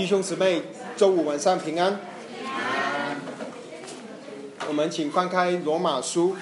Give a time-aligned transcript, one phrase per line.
[0.00, 0.62] 弟兄姊妹，
[0.96, 2.00] 周五晚上平安。
[4.66, 6.34] 我们请翻开罗马书，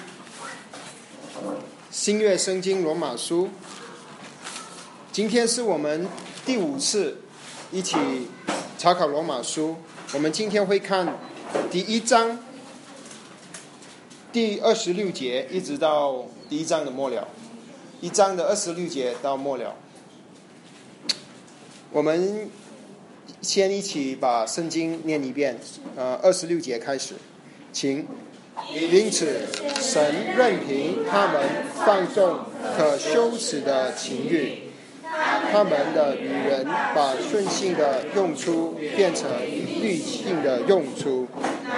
[1.91, 3.49] 新月圣经罗马书。
[5.11, 6.07] 今天是我们
[6.45, 7.17] 第五次
[7.69, 7.97] 一起
[8.77, 9.75] 查考罗马书。
[10.13, 11.17] 我们今天会看
[11.69, 12.39] 第一章
[14.31, 17.27] 第二十六节，一直到第一章的末了。
[17.99, 19.75] 一章的二十六节到末了。
[21.91, 22.49] 我们
[23.41, 25.57] 先一起把圣经念一遍，
[25.95, 27.13] 呃，二十六节开始，
[27.71, 28.05] 请。
[28.73, 29.47] 因此，
[29.79, 31.41] 神任凭他们
[31.85, 32.39] 放纵
[32.75, 34.51] 可羞耻的情欲，
[35.49, 39.29] 他们的女人把顺性的用处变成
[39.81, 41.25] 律性的用处，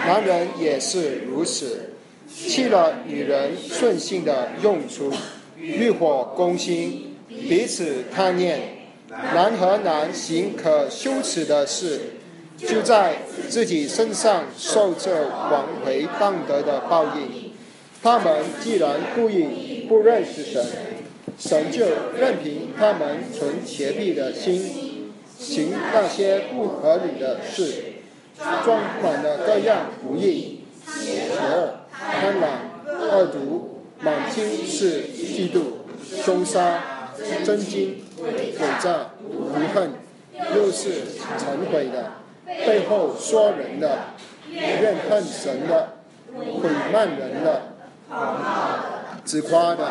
[0.07, 1.93] 男人也是如此，
[2.27, 5.13] 弃了女人顺性的用处，
[5.55, 8.80] 欲火攻心，彼此贪念。
[9.11, 11.99] 男和男行可羞耻的事，
[12.57, 13.17] 就在
[13.49, 17.51] 自己身上受这往回荡得的报应。
[18.01, 20.65] 他们既然故意不认识神，
[21.37, 21.85] 神就
[22.17, 27.83] 任凭他们存邪僻的心，行那些不合理的事，
[28.63, 37.11] 装满了各样不义、邪恶、贪婪、恶毒、满心是嫉妒、凶杀、
[37.43, 38.05] 真经。
[38.21, 39.91] 诡诈、无恨，
[40.55, 41.01] 又是
[41.37, 42.11] 成毁的，
[42.65, 43.97] 背后说人的，
[44.51, 45.93] 怨恨神的，
[46.35, 47.61] 毁慢人的，
[49.23, 49.89] 自夸的，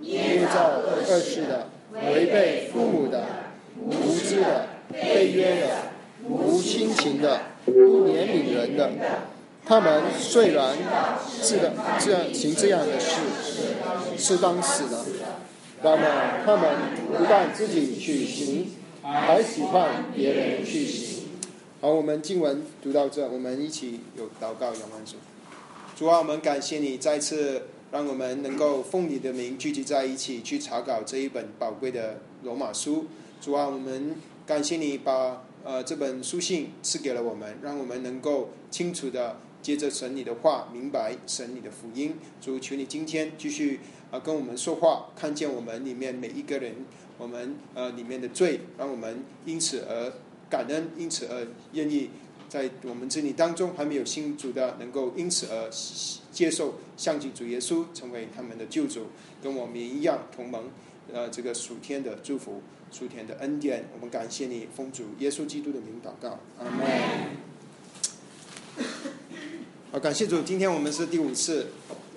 [0.00, 3.24] 捏造恶事的，违背父母的，
[3.78, 5.66] 无知的，被约的，
[6.28, 7.72] 无亲情的，不
[8.06, 8.90] 怜悯人的，
[9.66, 10.76] 他们虽然
[11.28, 13.20] 是的这样行这样的事，
[14.16, 14.96] 是当死的。
[15.82, 16.74] 那么他们
[17.16, 18.66] 不但自己去行，
[19.02, 21.24] 还喜欢别人去行。
[21.80, 25.16] 好，我们经文读到这，我们一起有祷告，仰望主。
[25.96, 33.06] 主啊，我们感谢你再次让我们能够奉你的名聚集在一起，去查考这一本宝贵的罗马书。
[33.40, 42.16] 主啊，我们感谢你把呃这本书信赐给了我们，让我们能够清楚的接着神你的话，明白神你的福音。
[42.38, 43.80] 主，求你今天继续。
[44.10, 46.74] 啊，跟我们说话，看见我们里面每一个人，
[47.16, 50.12] 我们呃里面的罪，让我们因此而
[50.48, 52.10] 感恩，因此而愿意
[52.48, 55.70] 在我们这里当中还没有信主的，能够因此而
[56.32, 59.06] 接受相信主耶稣，成为他们的救主，
[59.40, 60.64] 跟我们一样同盟，
[61.12, 66.88] 呃，这个属天的祝福，属天的恩典，我们感谢你，奉主耶稣基督的名祷告，阿门。
[69.92, 71.68] 好，感谢主，今天我们是第五次。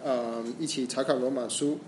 [0.04, 1.80] 呃，一起查考罗马书。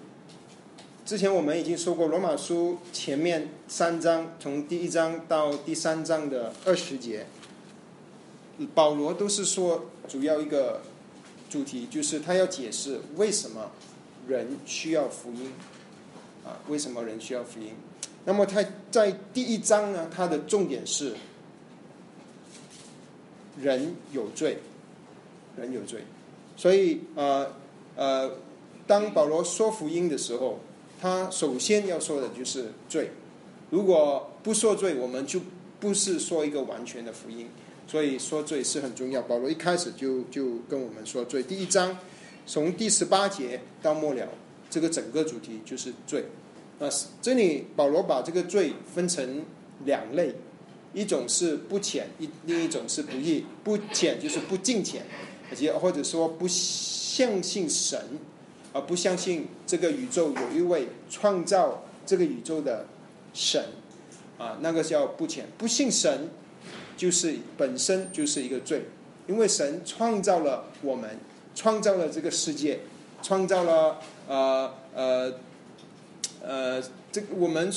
[1.06, 7.26] 之前我们已经说过，罗马书前面三章，从第一章到第三章的二十节，
[8.74, 10.82] 保罗都是说主要一个
[11.50, 13.70] 主题，就是他要解释为什么
[14.30, 15.52] 人需要福音
[16.46, 16.56] 啊？
[16.70, 17.74] 为什么人需要福音？
[18.24, 21.14] 那么他在第一章呢，他的重点是
[23.62, 24.60] 人有罪，
[25.58, 26.06] 人有罪，
[26.56, 27.54] 所以呃。
[27.96, 28.32] 呃，
[28.86, 30.60] 当保罗说福音的时候，
[31.02, 33.12] 他首先要说的就是罪。
[33.70, 35.42] 如果不说罪，我们就
[35.80, 37.48] 不是说一个完全的福音。
[37.88, 39.22] 所以说罪是很重要。
[39.22, 41.44] 保罗一开始就就跟我们说罪。
[41.44, 41.96] 第一章
[42.48, 44.28] 从第十八节到末了，
[44.72, 46.26] 这个整个主题就是罪。
[46.80, 46.90] 那
[47.22, 49.46] 这里保罗把这个罪分成
[49.86, 50.34] 两类，
[50.94, 53.46] 一种是不浅，一另一种是不义。
[53.64, 55.06] 不浅就是不敬浅，
[55.56, 56.46] 而且或者说不。
[57.16, 57.98] 相信神，
[58.74, 62.88] 而不相信这个宇宙有一位创造这个宇宙的
[63.34, 63.64] 神，
[64.38, 65.48] 啊，那个叫不浅。
[65.58, 66.30] 不信神，
[66.98, 68.88] 就是本身就是一个罪，
[69.28, 71.18] 因为神创造了我们，
[71.56, 72.82] 创造了这个世界，
[73.22, 75.34] 创造了呃呃
[76.44, 76.84] 呃，
[77.14, 77.72] 这我们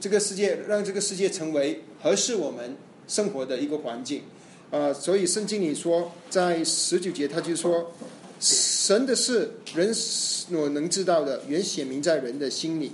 [0.00, 2.74] 这个世界让这个世界成为合适我们
[3.06, 4.22] 生活的一个环境，
[4.70, 7.92] 啊，所以圣经里说，在十九节他就说。
[8.40, 12.92] 神的事，人所能知道的，原显明在人的心里，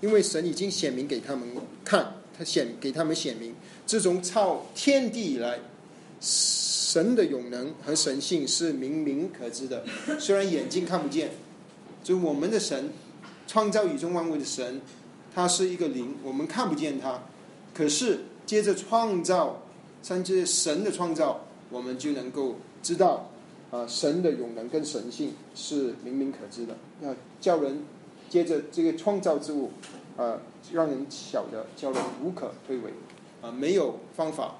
[0.00, 1.46] 因为神已经显明给他们
[1.84, 3.54] 看，他显给他们显明。
[3.84, 5.58] 自从造天地以来，
[6.18, 9.84] 神的永能和神性是明明可知的，
[10.18, 11.32] 虽然眼睛看不见。
[12.02, 12.90] 就我们的神，
[13.46, 14.80] 创造宇宙万物的神，
[15.34, 17.22] 他是一个灵，我们看不见他。
[17.74, 19.65] 可是接着创造，
[20.06, 23.28] 甚至神的创造，我们就能够知道。
[23.72, 26.76] 啊，神的永能跟神性是明明可知的。
[27.00, 27.82] 那叫人
[28.30, 29.72] 接着这个创造之物，
[30.16, 30.38] 啊，
[30.72, 32.82] 让人晓得，叫人无可推诿。
[33.42, 34.54] 啊，没有方法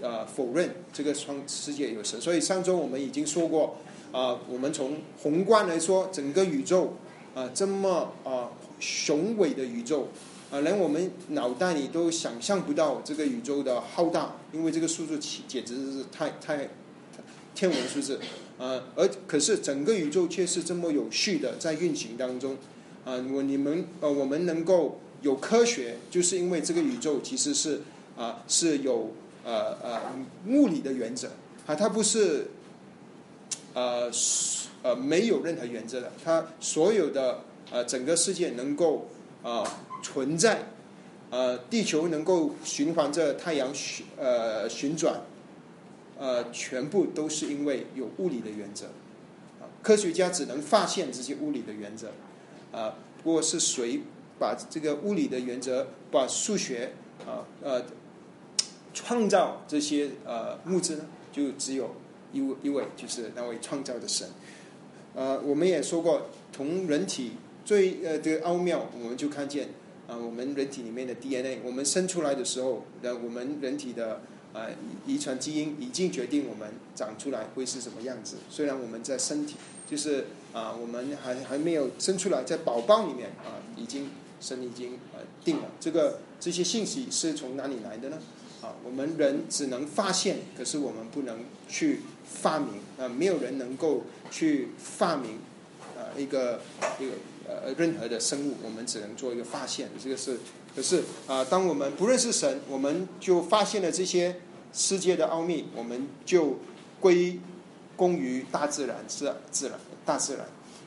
[0.00, 2.18] 呃否认这个创世界有神。
[2.18, 3.76] 所以上周我们已经说过，
[4.10, 6.94] 啊，我们从宏观来说，整个宇宙
[7.34, 8.50] 啊这么啊
[8.80, 10.08] 雄伟的宇宙
[10.50, 16.68] 啊，连我们脑袋里都想象不到这个宇宙的浩大，因为这个数字简直是太太
[17.54, 18.20] 天文数字
[18.58, 18.82] 啊。
[18.94, 22.56] 而可是整个宇宙却是这么有序的在运行当中
[23.04, 23.14] 啊。
[23.32, 25.00] 我你们呃，我们能够。
[25.22, 27.80] 有科学，就是因为这个宇宙其实是
[28.16, 29.12] 啊是有
[29.42, 30.00] 呃呃
[30.46, 31.30] 物理的原则
[31.66, 32.48] 啊，它不是
[33.72, 34.10] 呃
[34.82, 37.40] 呃没有任何原则的，它所有的
[37.72, 39.08] 呃整个世界能够
[39.42, 39.64] 啊
[40.02, 40.70] 存在，
[41.30, 45.22] 呃地球能够循环着太阳旋呃旋转，
[46.18, 48.86] 呃全部都是因为有物理的原则，
[49.82, 52.12] 科学家只能发现这些物理的原则
[52.72, 54.00] 啊，不过是谁？
[54.38, 56.92] 把这个物理的原则，把数学
[57.26, 57.82] 啊呃
[58.92, 61.94] 创造这些呃物质呢，就只有
[62.34, 64.28] 一位一位，就是那位创造的神。
[65.14, 67.32] 呃，我们也说过，从人体
[67.64, 69.70] 最呃的奥妙，我们就看见
[70.08, 74.20] 啊，我们人体里面的 DNA，我们生出来的时候，那我们人体的
[74.52, 74.66] 啊
[75.06, 78.36] 遗传基因已经决定我们长出来会是什么样子。
[78.48, 79.56] 虽然我们在身体，
[79.88, 84.08] 就是啊，我们还还没有生出来，在宝宝里面啊，已经。
[84.38, 88.18] 神已经呃定了，这个这些信息是从哪里来的呢？
[88.60, 91.38] 啊，我们人只能发现，可是我们不能
[91.70, 92.68] 去发明
[92.98, 95.38] 啊，没有人能够去发明
[95.96, 96.60] 啊一个
[97.00, 97.12] 一个
[97.48, 99.90] 呃任何的生物，我们只能做一个发现。
[100.02, 100.38] 这个是，
[100.74, 104.36] 可是啊，当我们不认识神，我们就发现了这些
[104.72, 106.58] 世界的奥秘，我们就
[107.00, 107.40] 归
[107.96, 110.46] 功于大自然，是自然大自然。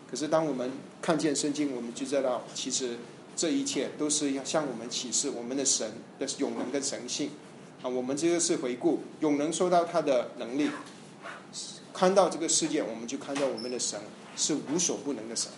[0.09, 0.71] 可是当我们
[1.01, 2.97] 看见圣经，我们就知道其实。
[3.35, 5.89] 这一切都是要向我们启示我们的神
[6.19, 7.29] 的永能跟神性
[7.81, 7.87] 啊！
[7.87, 10.69] 我们这个是回顾永能说到他的能力，
[11.93, 13.97] 看到这个世界，我们就看到我们的神
[14.39, 15.51] 是无所不能的神。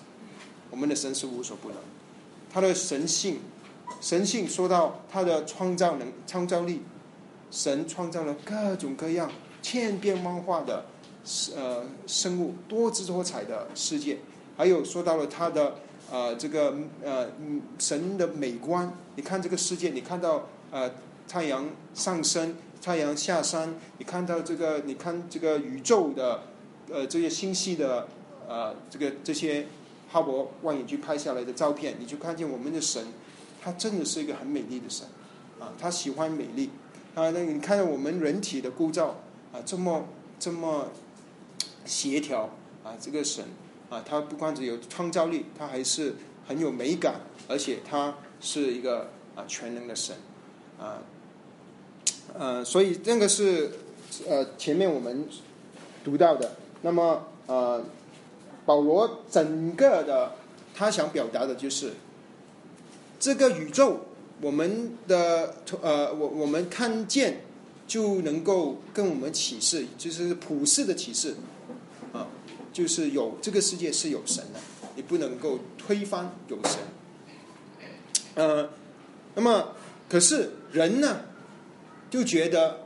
[0.69, 1.77] 我们的神是无所不能，
[2.51, 3.39] 他的神性，
[4.01, 6.81] 神性说到他的创造能创造力，
[7.51, 9.31] 神创造了各种各样
[9.61, 10.85] 千变万化的
[11.55, 14.17] 呃生物，多姿多彩的世界，
[14.57, 15.75] 还有说到了他的。
[16.13, 17.29] 呃，这个呃，
[17.79, 20.91] 神的美观，你看这个世界，你看到呃
[21.25, 26.43] 太阳上升，太阳下山，你看到这个，你看这个宇宙的
[26.91, 28.09] 呃这些星系的
[28.51, 29.65] 呃这个这些
[30.11, 33.01] 哈勃望远镜拍下来的照片，你就看见我们的神，
[33.61, 35.07] 他真的是一个很美丽的神
[35.57, 36.69] 啊，他喜欢美丽
[37.15, 37.31] 啊。
[37.31, 39.21] 那你看到我们人体的构造
[39.53, 40.05] 啊，这么
[40.37, 40.89] 这么
[41.85, 42.49] 协调
[42.83, 43.45] 啊，这个神。
[43.91, 46.15] 啊，他不光只有创造力，他还是
[46.47, 47.15] 很有美感，
[47.49, 50.15] 而且他是一个啊全能的神，
[50.79, 51.03] 啊，
[52.33, 53.69] 呃，所以这个是
[54.25, 55.27] 呃前面我们
[56.05, 56.55] 读到的。
[56.83, 57.83] 那么呃，
[58.65, 60.33] 保罗整个的
[60.73, 61.93] 他想表达的就是
[63.19, 64.01] 这个宇宙，
[64.41, 67.41] 我们的呃我我们看见
[67.87, 71.35] 就能够跟我们启示，就是普世的启示。
[72.13, 72.27] 啊
[72.73, 74.59] 就是有这个世界是有神的，
[74.95, 76.79] 你不能够推翻有神。
[78.35, 78.69] 呃，
[79.35, 79.73] 那么
[80.07, 81.25] 可是人呢，
[82.09, 82.77] 就觉得，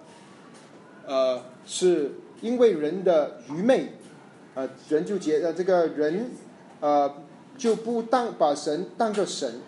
[1.05, 3.94] 呃，是因为人的愚昧，
[4.55, 6.31] 啊，人就觉得这个人，
[6.79, 7.13] 呃，
[7.57, 9.59] 就不当把神当作神，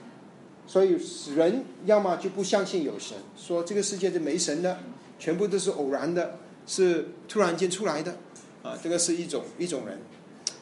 [0.65, 0.97] 所以
[1.35, 4.79] 人要么就不相信有神，说这个世界是没神的，
[5.19, 8.15] 全部都是偶然的，是突然间出来的。
[8.63, 9.97] 啊，这个是一种一种人，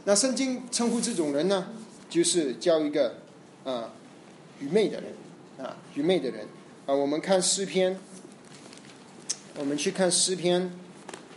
[0.04, 1.70] 那圣经称呼这种人呢，
[2.08, 3.16] 就是叫一个
[3.64, 3.94] 啊
[4.60, 5.14] 愚昧的人
[5.58, 6.46] 啊愚昧的人
[6.86, 6.94] 啊。
[6.94, 7.98] 我们看诗篇，
[9.58, 10.72] 我们去看诗篇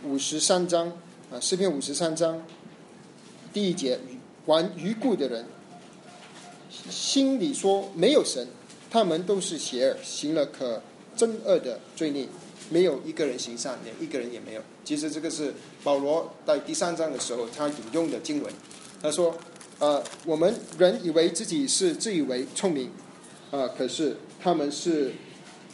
[0.03, 0.89] 五十三章
[1.31, 2.43] 啊，诗篇五十三章
[3.53, 3.97] 第一节，
[4.45, 5.45] 玩愚故的人
[6.89, 8.47] 心里说没有神，
[8.89, 10.81] 他们都是邪恶，行了可
[11.17, 12.27] 憎恶的罪孽。
[12.71, 14.61] 没有一个人行善，连一个人也没有。
[14.85, 15.51] 其实这个是
[15.83, 18.53] 保罗在第三章的时候他引用的经文。
[19.01, 19.35] 他说
[19.79, 22.91] ：“呃，我们人以为自己是自以为聪明，
[23.49, 25.11] 啊，可是他们是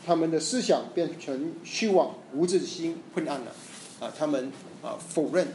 [0.05, 3.51] 他们的思想变成虚妄，无知心昏暗了。
[4.00, 4.50] 啊，他们
[4.82, 5.46] 啊否认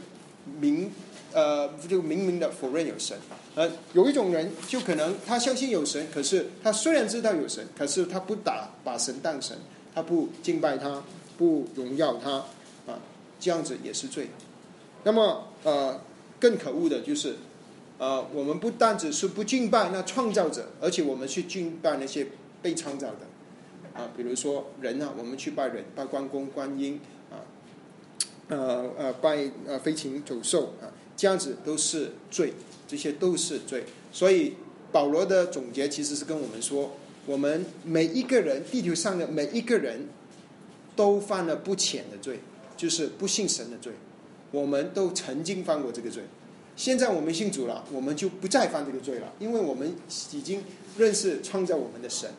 [0.59, 0.91] 明
[1.33, 3.17] 呃就明明的否认有神。
[3.55, 9.57] 呃，有一种人就可能他相信有神，可是他虽然知道有神，可是他不打把神当神，
[9.93, 11.01] 他不敬拜他。”
[11.37, 12.33] 不荣耀他
[12.85, 13.01] 啊，
[13.39, 14.29] 这样子也是罪。
[15.03, 15.99] 那么呃，
[16.39, 17.35] 更可恶的就是，
[17.97, 22.27] 呃，我们不单只是不敬拜那创造者，而且我们去敬拜那些
[22.61, 26.99] 被创造的啊，比如说人啊，我们去拜人，拜关公、观音
[27.31, 27.41] 啊，
[28.49, 32.51] 呃呃拜呃飞禽走兽啊，这样子都是罪，
[32.87, 33.83] 这些都是罪。
[34.11, 34.55] 所以
[34.91, 36.93] 保罗的总结其实是跟我们说，
[37.27, 40.07] 我们每一个人，地球上的每一个人
[40.95, 42.39] 都犯了不浅的罪，
[42.75, 43.93] 就是不信神的罪。
[44.49, 46.23] 我们都曾经犯过这个罪，
[46.75, 49.93] 现在我们信主了，我们就不再犯这个罪了，因为我们
[50.31, 50.63] 已经
[50.97, 52.31] 认识创造我们的神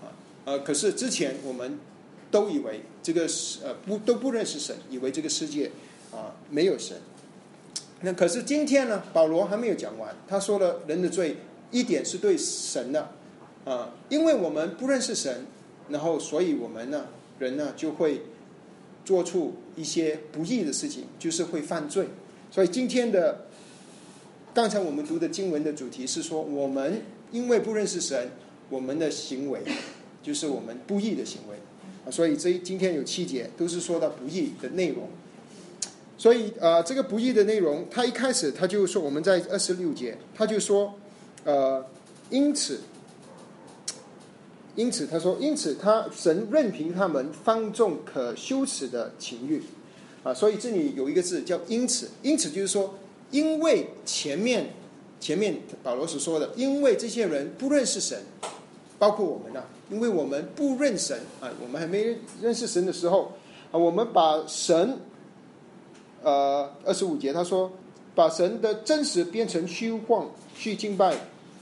[0.00, 0.06] 啊
[0.44, 1.76] 呃，可是之前我们
[2.30, 5.72] 都以为这个是呃不都不认识神，以为这个世界
[6.12, 6.96] 啊没有神。
[8.02, 11.36] 那可是今天呢，保罗还没有讲完，他说了人的罪
[11.70, 13.12] 一点是对神的
[13.64, 15.46] 啊，因为我们不认识神，
[15.88, 17.06] 然后所以我们呢
[17.38, 18.22] 人呢就会。
[19.04, 22.06] 做出一些不义的事情，就是会犯罪。
[22.52, 23.46] 所以今天的
[24.54, 28.30] 刚才我们读的经文的主题是说，我们因为不认识神，
[28.70, 29.60] 我们的行为
[30.22, 31.56] 就是我们不义的行为
[32.06, 32.08] 啊。
[32.12, 35.08] 所以这今天有七节都是说到不义的内容。
[36.22, 40.94] 所以呃，这个不义的内容，他一开始他就说，我们在二十六节他就说，
[41.44, 41.84] 呃，
[42.30, 42.78] 因此。
[44.76, 49.60] 因此，他说：“因此，他神任凭他们放纵可羞耻的情欲，
[50.22, 52.08] 啊，所以这里有一个字叫‘因此’。
[52.22, 52.94] 因此就是说，
[53.32, 54.70] 因为前面
[55.18, 58.22] 前面保罗所说的，因为这些人不认识神，
[58.96, 59.60] 包括我们呐，
[59.90, 63.32] 因为我们不认神啊，我们还没认识神的时候
[63.72, 64.96] 啊，我们把神，
[66.22, 67.70] 呃，二十五节他说，
[68.14, 70.26] 把神的真实变成虚幻，
[70.56, 71.16] 去敬拜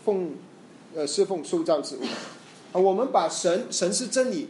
[0.05, 0.33] 奉
[0.95, 2.01] 呃侍奉受造之物。”
[2.73, 4.49] 啊，我们把神神是真理，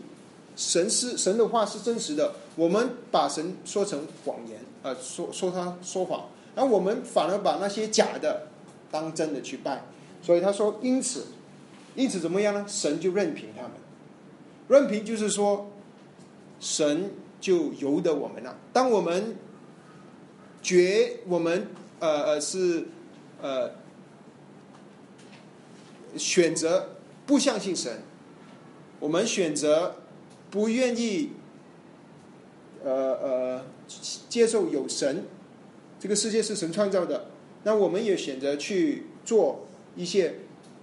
[0.54, 8.48] 神是神的话是真实的，我们把神说成谎言，啊，说说他说谎，然后我们反而把那些假的
[8.90, 9.82] 当真的去拜，
[10.20, 11.28] 所以他说，因此，
[11.94, 12.66] 因此怎么样呢？
[12.68, 13.72] 神就任凭他们，
[14.68, 15.70] 任凭就是说，
[16.60, 18.54] 神就由得我们了。
[18.70, 19.34] 当我们
[20.62, 22.86] 觉我们呃呃是
[23.40, 23.72] 呃
[26.16, 28.02] 选择不相信神。
[29.00, 29.96] 我们选择
[30.50, 31.30] 不愿意，
[32.84, 33.64] 呃呃，
[34.28, 35.24] 接受有神，
[35.98, 37.30] 这个世界是神创造的，
[37.62, 40.34] 那我们也选择去做一些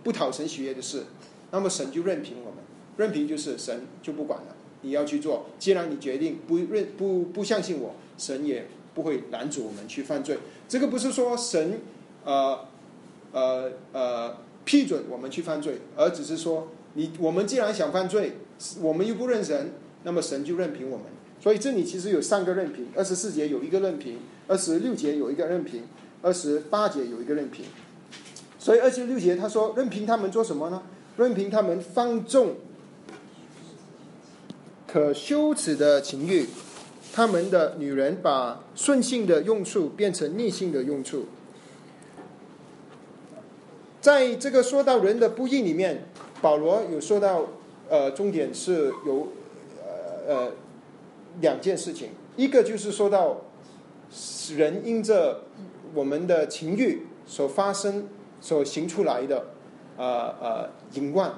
[0.03, 1.03] 不讨神喜悦的事，
[1.51, 2.55] 那么神就任凭我们，
[2.97, 8.67] 任凭就是神就不管了，你要去做，既然你决定不认不不相信我，神也
[8.97, 10.39] 不会拦阻我们去犯罪。
[10.67, 11.79] 这个不是说神
[12.25, 12.65] 呃
[13.31, 16.69] 呃呃批准我们去犯罪，而只是说。
[16.93, 18.37] 你我们既然想犯罪，
[18.81, 21.05] 我们又不认神，那么神就任凭我们。
[21.39, 25.83] 所以这里其实有三个任凭：二十四节有一个任凭，二十六节有一个任凭，
[26.23, 27.65] 二十八节有一个任凭。
[28.57, 30.81] 所以二十六节他说任凭他们做什么呢？
[31.17, 32.55] 任凭他们放纵
[34.87, 36.47] 可羞耻的情欲，
[37.17, 41.25] 他们的女人把顺性的用处变成逆性的用处。
[43.99, 46.05] 在这个说到人的不义里面。
[46.39, 47.47] 保罗有说到，
[47.89, 49.29] 呃，重点是有，
[49.83, 50.51] 呃呃，
[51.41, 53.37] 两件事情，一个就是说到，
[54.55, 55.41] 人因着
[55.95, 58.07] 我们的情欲所发生、
[58.39, 59.47] 所行出来的，
[59.97, 61.33] 呃呃，淫乱，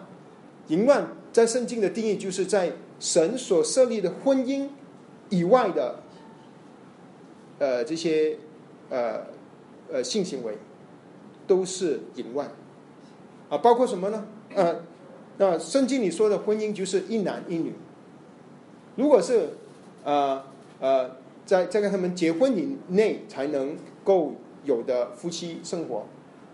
[0.68, 4.68] 淫乱在圣经的定义就是在神所设立的婚姻
[5.30, 6.00] 以外的，
[7.60, 8.38] 呃，这些
[8.90, 9.22] 呃
[9.92, 10.58] 呃性行为
[11.46, 12.52] 都是淫乱，
[13.50, 14.26] 啊，包括什么呢？
[14.56, 14.82] 呃，
[15.38, 17.74] 那圣经里说的婚姻就是一男一女。
[18.96, 19.52] 如果是
[20.04, 20.44] 呃
[20.80, 21.12] 呃，
[21.46, 24.34] 在在跟他们结婚以内才能够
[24.66, 26.06] 有的夫妻生活，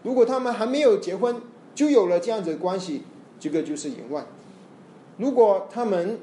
[0.04, 1.42] 如果他们还没有结婚
[1.74, 3.04] 就有了这样子的关系，
[3.40, 4.28] 这个就是淫乱。
[5.18, 6.20] 如果他们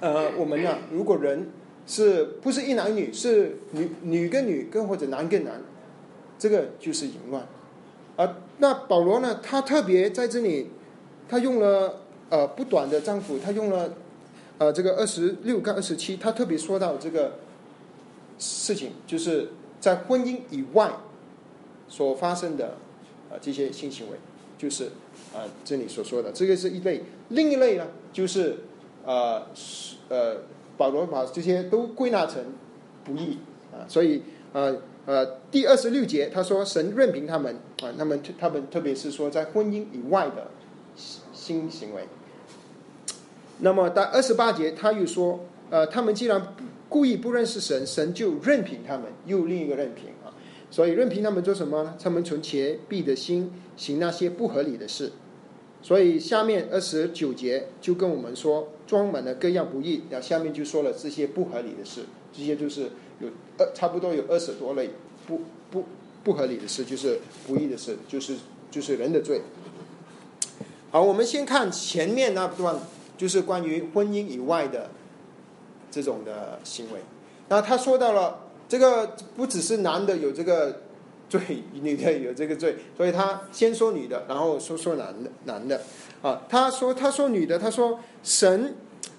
[0.00, 1.50] 呃，我们呢，如果人
[1.86, 5.60] 是不是一男一女，是女女跟女跟或者男跟男，
[6.38, 7.46] 这个就是淫乱。
[8.16, 9.40] 啊，那保罗呢？
[9.42, 10.68] 他特别在这里，
[11.28, 13.92] 他用了呃不短的丈夫，他用了
[14.58, 17.34] 呃这个二十六跟二十七，他特别说到这个
[18.38, 20.90] 事情，就是在婚姻以外
[21.88, 22.78] 所发生的
[23.30, 24.16] 啊这些性行为，
[24.56, 24.86] 就是
[25.34, 27.02] 啊这里所说的，这个是一类。
[27.28, 28.56] 另一类呢，就是
[29.06, 29.46] 呃
[30.10, 30.36] 呃
[30.76, 32.44] 保罗把这些都归纳成
[33.02, 33.38] 不义
[33.72, 34.22] 啊，所以
[34.52, 34.76] 呃。
[35.06, 40.48] 呃，第二十六节他说神任凭他们啊，他们他们特别是说在婚姻以外的
[41.32, 42.02] 新行为。
[43.60, 45.38] 那么到二十八节他又说，
[45.70, 46.54] 呃，他们既然
[46.88, 50.34] 故意不认识神，神就任凭他们，又另一个任凭啊。
[50.72, 51.94] 所以任凭他们做什么呢？
[52.02, 55.12] 他们从前必的心行那些不合理的事。
[55.86, 60.02] 所以下面二十九节就跟我们说，装满了各样不义。
[60.10, 62.00] 那下面就说了这些不合理的事，
[62.32, 62.90] 这些就是
[63.20, 64.90] 有二差不多有二十多类
[65.28, 65.84] 不不
[66.24, 68.34] 不合理的事，就是不义的事，就是
[68.68, 69.42] 就是人的罪。
[70.90, 72.76] 好，我们先看前面那段，
[73.16, 74.90] 就是关于婚姻以外的
[75.88, 76.98] 这种的行为。
[77.48, 80.80] 那他说到了这个不只是男的有这个。
[81.28, 81.40] 罪
[81.72, 85.82] 女的有这个罪，所以他先说女的，然后说说男的男的
[86.22, 86.42] 啊。
[86.48, 88.74] 他说他说女的，他说神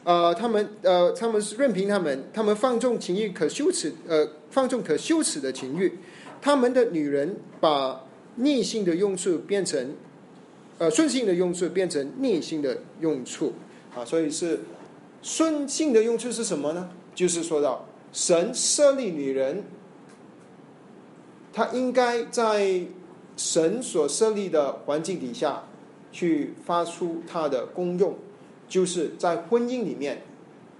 [0.05, 5.99] 呃他们呃他们是任凭他们，他们放纵情欲可羞耻呃放纵可羞耻的情欲，
[6.41, 9.93] 他们的女人把逆性的用处变成
[10.77, 13.53] 呃顺性的用处变成逆性的用处
[13.93, 14.61] 啊，所以是
[15.21, 16.89] 顺性的用处是什么呢？
[17.13, 19.63] 就是说到神设立女人。
[21.57, 22.83] 他应该在
[23.35, 25.63] 神所设立的环境底下，
[26.11, 28.13] 去发出他的功用，
[28.69, 30.21] 就是在婚姻里面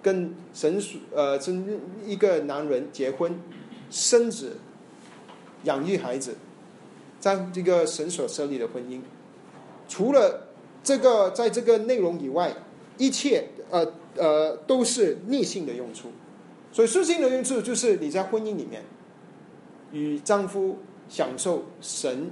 [0.04, 3.42] 跟神属呃跟一个男人结婚、
[3.90, 4.58] 生子、
[5.64, 6.36] 养育孩子，
[7.20, 9.02] 在这个神所设立的婚姻，
[9.90, 10.50] 除了
[10.84, 12.54] 这个在这个内容以外，
[13.00, 16.10] 一切呃呃都是逆性的用处，
[16.72, 18.84] 所以顺性的用处就是你在婚姻里面。
[19.92, 20.80] 与丈夫
[21.10, 22.32] 享受神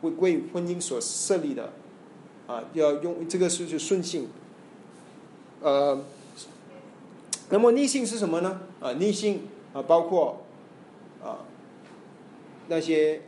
[0.00, 1.72] 为为婚姻所设立的
[2.46, 4.28] 啊，要用这个是就顺性。
[5.60, 6.02] 呃，
[7.50, 8.62] 那么逆性是什么呢？
[8.80, 9.42] 啊，逆性
[9.74, 10.40] 啊，包括
[11.22, 11.44] 啊
[12.68, 13.20] 那些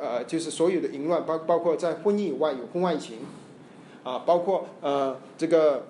[0.00, 3.18] 呃，就是所有的淫乱，包包括在婚姻以外有婚外情
[4.04, 5.88] 啊，包括呃这个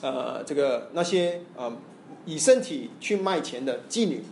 [0.00, 1.76] 呃这个那些啊
[2.24, 4.22] 以身体去卖钱的妓女，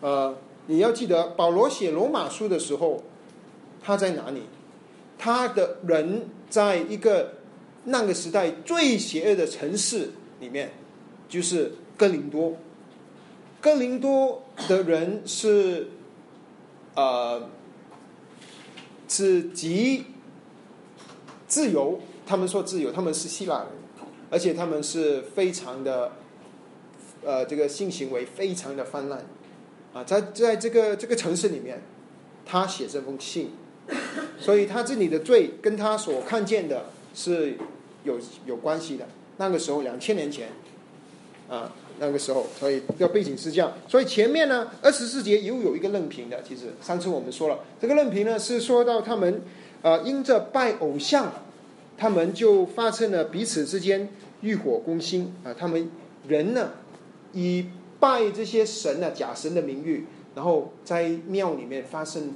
[0.00, 0.34] 呃。
[0.66, 3.02] 你要记得，保罗写罗马书的时候，
[3.82, 4.42] 他在哪里？
[5.18, 7.34] 他的人在一个
[7.84, 10.72] 那个时代最邪恶的城市里面，
[11.28, 12.56] 就是哥林多。
[13.60, 15.88] 哥林多的人是，
[16.94, 17.48] 呃，
[19.08, 20.04] 是极
[21.48, 21.98] 自由。
[22.26, 23.66] 他们说自由，他们是希腊人，
[24.30, 26.12] 而且他们是非常的，
[27.24, 29.24] 呃，这个性行为非常的泛滥。
[29.96, 31.80] 啊，在在这个这个城市里面，
[32.44, 33.48] 他写这封信，
[34.38, 37.56] 所以他这里的罪跟他所看见的是
[38.04, 39.06] 有有关系的。
[39.38, 40.48] 那个时候两千年前，
[41.48, 43.72] 啊，那个时候，所以要背景是这样。
[43.88, 46.42] 所以前面呢，二十四节又有一个任凭的。
[46.42, 49.40] 其实上次我们说了，这个任凭呢是说到他们
[49.80, 51.32] 啊，因着拜偶像，
[51.96, 54.10] 他们就发生了彼此之间
[54.42, 55.54] 欲火攻心啊。
[55.58, 55.90] 他们
[56.28, 56.72] 人呢
[57.32, 57.64] 以。
[58.06, 60.04] 拜这些神啊，假神的名誉，
[60.36, 62.34] 然后在庙里面发生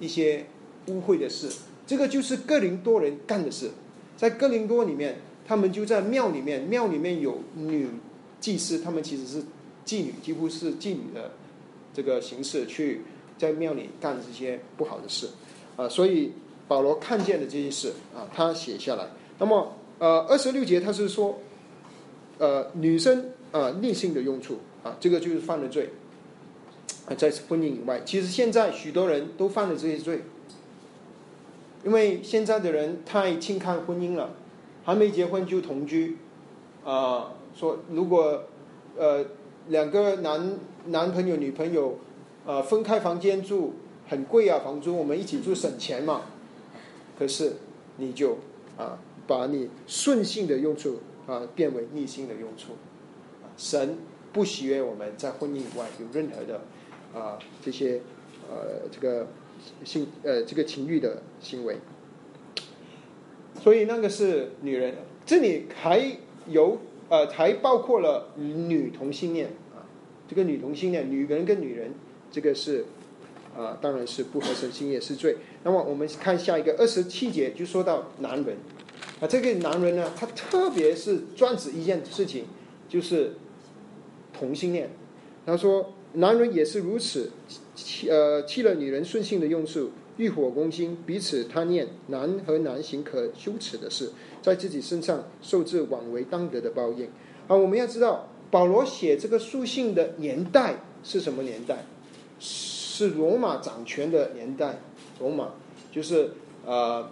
[0.00, 0.46] 一些
[0.86, 1.50] 污秽的事，
[1.86, 3.70] 这个就是哥林多人干的事。
[4.16, 7.86] 在哥林多里面，他们就在庙里面，庙里面有女
[8.40, 9.42] 祭司，他们其实是
[9.84, 11.32] 妓女，几乎是妓女的
[11.92, 13.02] 这个形式去
[13.36, 15.28] 在庙里干这些不好的事
[15.76, 15.86] 啊。
[15.86, 16.32] 所以
[16.66, 19.06] 保罗看见的这些事啊，他写下来。
[19.38, 21.38] 那么呃，二十六节他是说，
[22.38, 24.56] 呃，女生啊逆性的用处。
[24.84, 25.90] 啊，这个就是犯了罪。
[27.06, 30.22] 啊，在婚姻以外，其实现在许多人都犯了这些罪，
[31.84, 34.30] 因为现在的人太轻看婚姻了，
[34.84, 36.16] 还没结婚就同居，
[36.82, 38.44] 啊，说如果
[38.96, 39.22] 呃
[39.68, 41.98] 两个男男朋友女朋友
[42.46, 43.74] 呃分开房间住
[44.08, 46.22] 很贵啊，房租我们一起住省钱嘛，
[47.18, 47.56] 可是
[47.98, 48.38] 你就
[48.78, 52.72] 啊把你顺性的用处啊变为逆性的用处，
[53.58, 53.98] 神。
[54.34, 56.60] 不喜悦我们在婚姻以外有任何的
[57.18, 58.00] 啊这些
[58.50, 59.28] 呃这个
[59.84, 61.76] 性呃这个情欲的行为，
[63.62, 66.18] 所以那个是女人，这里还
[66.48, 69.86] 有呃还包括了女同性恋啊，
[70.28, 71.94] 这个女同性恋女人跟女人
[72.32, 72.86] 这个是
[73.56, 75.36] 啊当然是不合神心也是罪。
[75.62, 78.56] 那么我们看下一个二十七节就说到男人
[79.20, 82.46] 啊这个男人呢他特别是专指一件事情
[82.88, 83.34] 就是。
[84.38, 84.90] 同性恋，
[85.46, 87.30] 他说：“男人也是如此，
[87.74, 94.10] 弃呃弃了女人顺性的用处，欲火攻心，彼此贪念，男和男行可羞耻的事，
[94.42, 97.08] 在自己身上受至枉为当得的报应。”
[97.46, 101.84] 啊，我们要知道，保罗写这个书信的年代是什么年代？
[102.38, 104.80] 是罗马掌权的年代。
[105.20, 105.50] 罗马
[105.92, 106.32] 就是
[106.64, 107.08] 呃，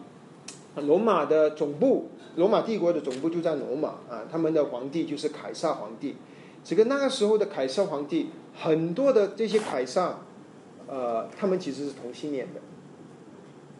[0.76, 6.16] 罗马的总部，罗马帝国的总部就在罗马啊，他们的皇帝就是凯撒皇帝。
[6.64, 10.20] 这个那个时候的凯撒皇帝，很多的这些凯撒，
[10.86, 12.60] 呃，他们其实是同性恋的，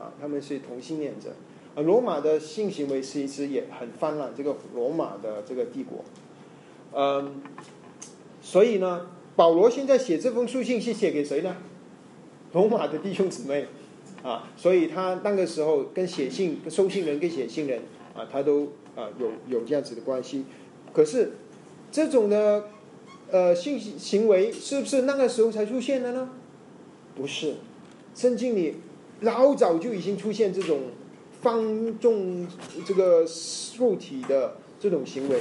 [0.04, 1.30] 啊，他们是同性恋者。
[1.74, 6.04] 呃，罗马的性行为其实也很泛滥，这个罗马的这个帝国，
[6.92, 7.40] 嗯，
[8.42, 11.56] 所以呢，保罗现在写这封书信是写给谁呢？
[12.52, 13.66] 罗马的弟兄姊妹
[14.22, 17.80] 啊，所以他那个时候跟写信、收信人跟写信人
[18.14, 18.64] 啊，他都
[18.94, 20.44] 啊有有这样子的关系。
[20.92, 21.32] 可是
[21.90, 22.64] 这种的
[23.32, 26.28] 呃性行为是不是那个时候才出现的呢？
[27.16, 27.56] 不是，
[28.14, 28.76] 圣经里
[29.22, 30.82] 老早就已经出现这种
[31.40, 32.46] 放纵
[32.86, 33.26] 这个
[33.78, 35.40] 肉体的这种行为。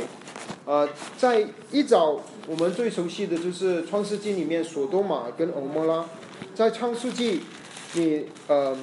[0.66, 6.08] 啊，在一早我们最熟悉的就是创世纪里面索多玛跟欧摩拉。
[6.54, 7.42] 在创世纪，
[7.94, 8.78] 你呃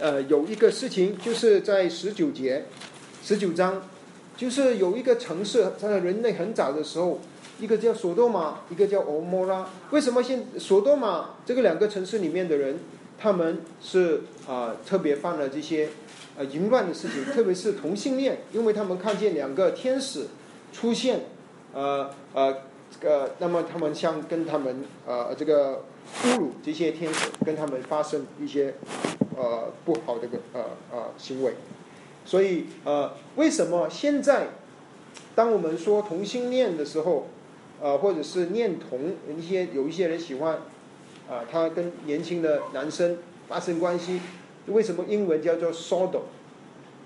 [0.00, 2.66] 呃有一个事情，就是在十九节、
[3.22, 3.82] 十九章，
[4.36, 7.20] 就是有一个城市，在人类很早的时候，
[7.62, 9.70] 一个叫索多玛，一个叫欧摩拉。
[9.92, 12.80] 为什么现索多玛这个两个城市里面的人，
[13.16, 15.90] 他们是啊特别犯了这些
[16.36, 20.26] 呃淫乱的事情，特别是同性恋，因为他们看见两个天使
[20.72, 21.20] 出现，
[21.72, 22.56] 呃呃
[23.00, 25.84] 呃，那么他们像跟他们呃这个。
[26.24, 28.74] 侮辱这些天使，跟他们发生一些
[29.36, 31.54] 呃不好的个呃呃行为，
[32.24, 34.48] 所以呃为什么现在
[35.36, 37.28] 当我们说同性恋的时候，
[37.82, 40.54] 呃或者是恋童一些有一些人喜欢
[41.28, 43.18] 啊，他跟年轻的男生
[43.48, 44.20] 发生关系，
[44.68, 46.20] 为什么英文叫做 sodo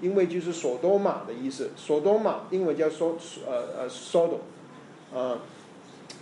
[0.02, 4.40] 因为就是索多玛的意思，索多玛英文叫 So 呃呃 Sodom，
[5.10, 5.38] 呃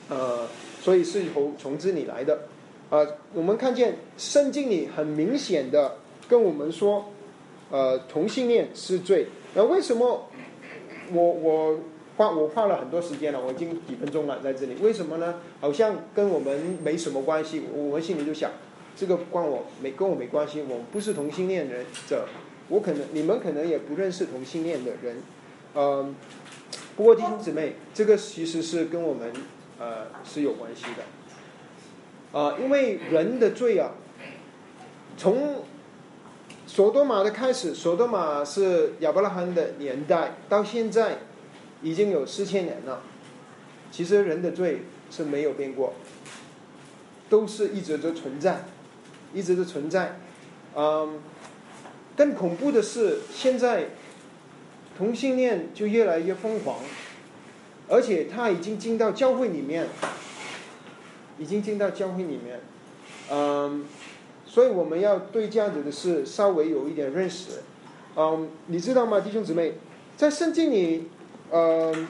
[0.08, 0.46] 呃
[0.80, 2.42] 所以是从从这里来的。
[2.90, 5.96] 呃，我们看见圣经里很明显的
[6.28, 7.06] 跟我们说，
[7.72, 9.26] 呃，同性恋是罪。
[9.54, 10.28] 那为什么
[11.12, 11.78] 我我
[12.16, 13.40] 花我花了很多时间了？
[13.40, 14.74] 我已经几分钟了在这里。
[14.80, 15.34] 为什么呢？
[15.60, 17.64] 好像跟我们没什么关系。
[17.74, 18.50] 我们心里就想，
[18.96, 20.62] 这个关我没跟我没关系。
[20.62, 22.26] 我们不是同性恋人者，
[22.68, 25.16] 我可能你们可能也不认识同性恋的人。
[25.74, 26.14] 嗯，
[26.96, 29.32] 不过弟兄姊妹，这个其实是跟我们
[29.80, 32.38] 呃是有关系的。
[32.38, 33.90] 啊，因为人的罪啊，
[35.16, 35.64] 从
[36.66, 41.18] 索多玛的开始，索多玛是亚伯拉罕的年代，到现在
[41.84, 43.00] 已经有四千年了。
[43.92, 45.94] 其实人的罪是没有变过，
[47.28, 48.64] 都是一直都存在，
[49.32, 50.18] 一直都存在。
[50.74, 51.20] 嗯，
[52.16, 53.90] 更恐怖的是，现在
[54.98, 56.80] 同性恋就越来越疯狂，
[57.88, 59.86] 而且他已经进到教会里面。
[61.36, 62.60] 已经进到教会里面，
[63.28, 63.84] 嗯，
[64.46, 67.60] 所以我们要对这样子的事稍微有一点认识，
[68.14, 69.72] 嗯，你知道吗，弟兄姊妹，
[70.16, 71.08] 在圣经里，
[71.56, 72.08] 嗯，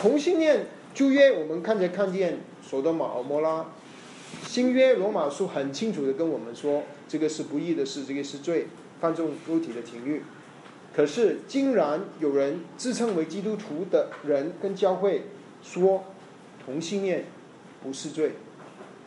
[0.00, 3.66] 同性恋旧约我们看见看见索多玛、俄摩拉，
[4.46, 10.22] 新约罗马书很清楚的跟我们说，这个是不义的事，这个是罪，犯众肉体的情欲，
[10.96, 15.24] 可是竟然有人自称为基督徒的人跟教会
[15.62, 16.04] 说，
[16.64, 17.26] 同性恋
[17.82, 18.32] 不是罪。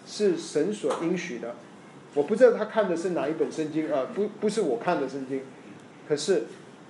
[0.03, 1.55] 是神所应许的，
[2.15, 4.07] 我不知道他看的是哪一本圣经啊？
[4.15, 5.41] 不，不是我看的圣经，
[6.07, 6.45] 可是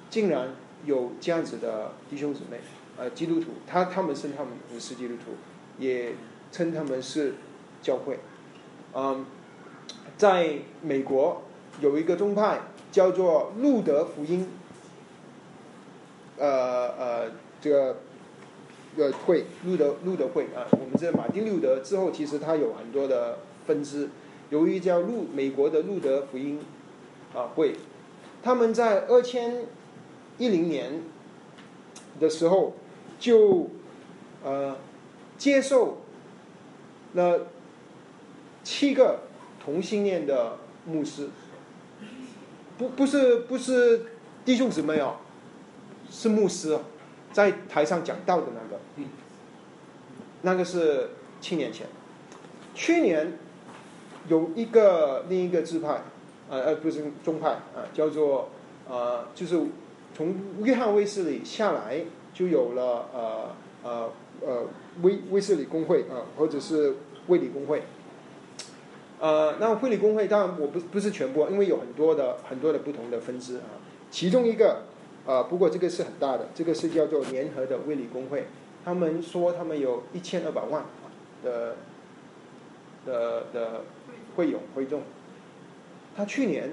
[0.10, 2.58] 竟然有这样子的弟兄姊妹，
[3.02, 5.32] 呃，基督徒，他他们称他们不是基督徒，
[5.80, 6.14] 也
[6.52, 7.34] 称他们是
[7.82, 8.20] 教会。
[8.94, 9.26] 嗯，
[10.18, 11.42] 在美国
[11.80, 12.60] 有一个宗派
[12.92, 14.48] 叫做路德福音，
[16.38, 17.98] 呃呃，这个。
[18.94, 24.10] 个会路德路德会啊，我们这马丁路德之后，其实他有很多的分支。
[24.50, 26.60] 由于叫路美国的路德福音
[27.34, 27.78] 啊会，
[28.44, 29.64] 他们在二千
[30.38, 31.04] 一零年
[32.20, 32.74] 的时候
[33.22, 33.70] 就
[34.44, 34.76] 呃
[35.38, 36.02] 接受
[37.14, 37.48] 了
[38.64, 39.22] 七个
[39.64, 41.30] 同性恋的牧师，
[42.78, 44.08] 不不是不是
[44.44, 45.16] 弟兄姊妹哦，
[46.10, 46.78] 是牧师。
[47.32, 49.10] 在台上讲道的那个，
[50.42, 51.88] 那个是七年前。
[52.76, 53.38] 去年
[54.28, 56.02] 有一个另一个支派，
[56.50, 58.50] 呃呃，不是宗派啊，叫做
[58.90, 59.62] 呃，就是
[60.14, 62.02] 从约翰卫斯理下来，
[62.42, 64.10] 就有了呃呃
[64.42, 64.64] 呃
[65.04, 66.96] 威威士理公会啊，或者是
[67.28, 67.84] 卫理公会。
[69.20, 73.78] 呃，那卫理公会当然我不不是全部，因为有很多的很多的不同的分支啊，
[74.10, 74.84] 其中一个。
[75.24, 78.48] 啊，不过这个是很大的，这个是叫做联合的卫理公会，
[78.84, 80.84] 他们说他们有一千二百万
[81.44, 81.76] 的
[83.06, 83.82] 的的
[84.36, 85.04] 会友会众，
[86.18, 86.72] 他去年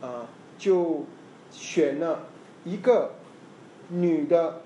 [0.00, 1.04] 啊就
[1.50, 2.28] 选了
[2.64, 3.14] 一个
[3.88, 4.62] 女的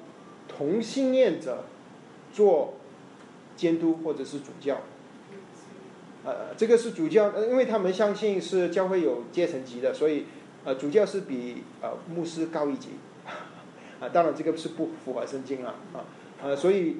[0.49, 1.65] 同性恋者
[2.33, 2.75] 做
[3.57, 4.81] 监督或者是主教，
[6.25, 10.27] 呃，这个是主教，因为他们相信是教会有阶层级的，所以。
[10.63, 12.91] 呃，主教是比呃牧师高一级，
[13.99, 16.05] 啊，当然这个是不符合圣经了，啊，
[16.43, 16.99] 呃，所以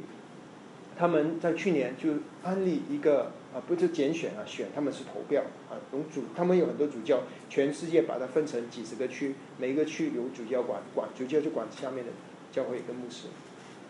[0.99, 2.11] 他们在去年就
[2.43, 12.13] 安利一个啊，不是拣选啊，选他们是投票啊，从主他们有很多主教，全世界把它分成几十个区，每个区由主教管管，主教就管下面的
[12.53, 13.29] 教会跟牧师，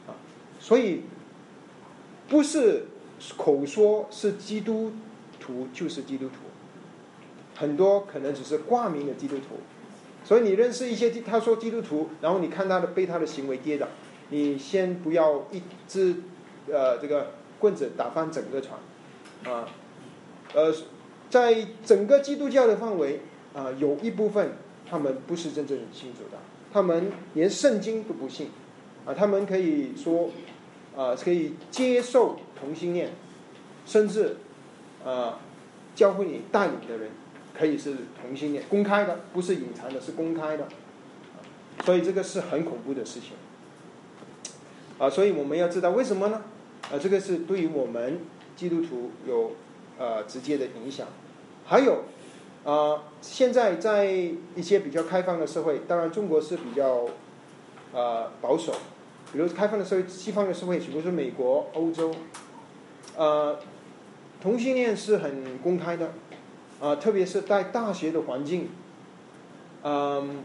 [0.07, 0.15] 啊，
[0.59, 1.03] 所以
[2.29, 2.87] 不是
[3.37, 4.93] 口说是基督
[5.39, 6.35] 徒就是基督徒。
[7.57, 9.57] 很多可能只是挂名的基督徒，
[10.25, 13.87] 所以你认识一些他说基督徒，然后你看他的被他的行为跌倒，
[14.31, 16.15] 你先不要一直
[16.69, 18.79] 呃这个棍子打翻整个船，
[19.45, 19.69] 啊，
[20.55, 20.75] 呃，
[21.29, 23.21] 在整个基督教的范围
[23.55, 24.53] 啊，有一部分
[24.89, 26.39] 他们不是真正信主的，
[26.73, 28.51] 他们连圣经都不信，
[29.07, 30.31] 啊，他们可以说
[30.97, 33.11] 啊可以接受同性恋，
[33.87, 34.37] 甚至
[35.05, 35.39] 啊
[35.95, 37.11] 教会里带领的人。
[37.53, 40.67] 可以是同性恋，公开的，不是隐藏的，是公开的，
[41.85, 43.33] 所以这个是很恐怖的事情，
[45.01, 46.43] 啊，所以我们要知道为什么呢？
[46.93, 48.21] 啊，这个是对于我们
[48.55, 49.53] 基督徒有
[49.99, 51.07] 呃直接的影响。
[51.65, 52.03] 还有
[52.65, 57.07] 啊，现在在一些比较开放的社会，当然中国是比较
[57.95, 58.73] 呃保守，
[59.33, 62.15] 比如开放的社会，西方的社会，比如说美国、欧洲，
[63.17, 63.59] 呃，
[64.43, 66.13] 同性恋是很公开的。
[66.81, 68.71] 啊，特别是在大学的环境，
[69.83, 70.39] 嗯，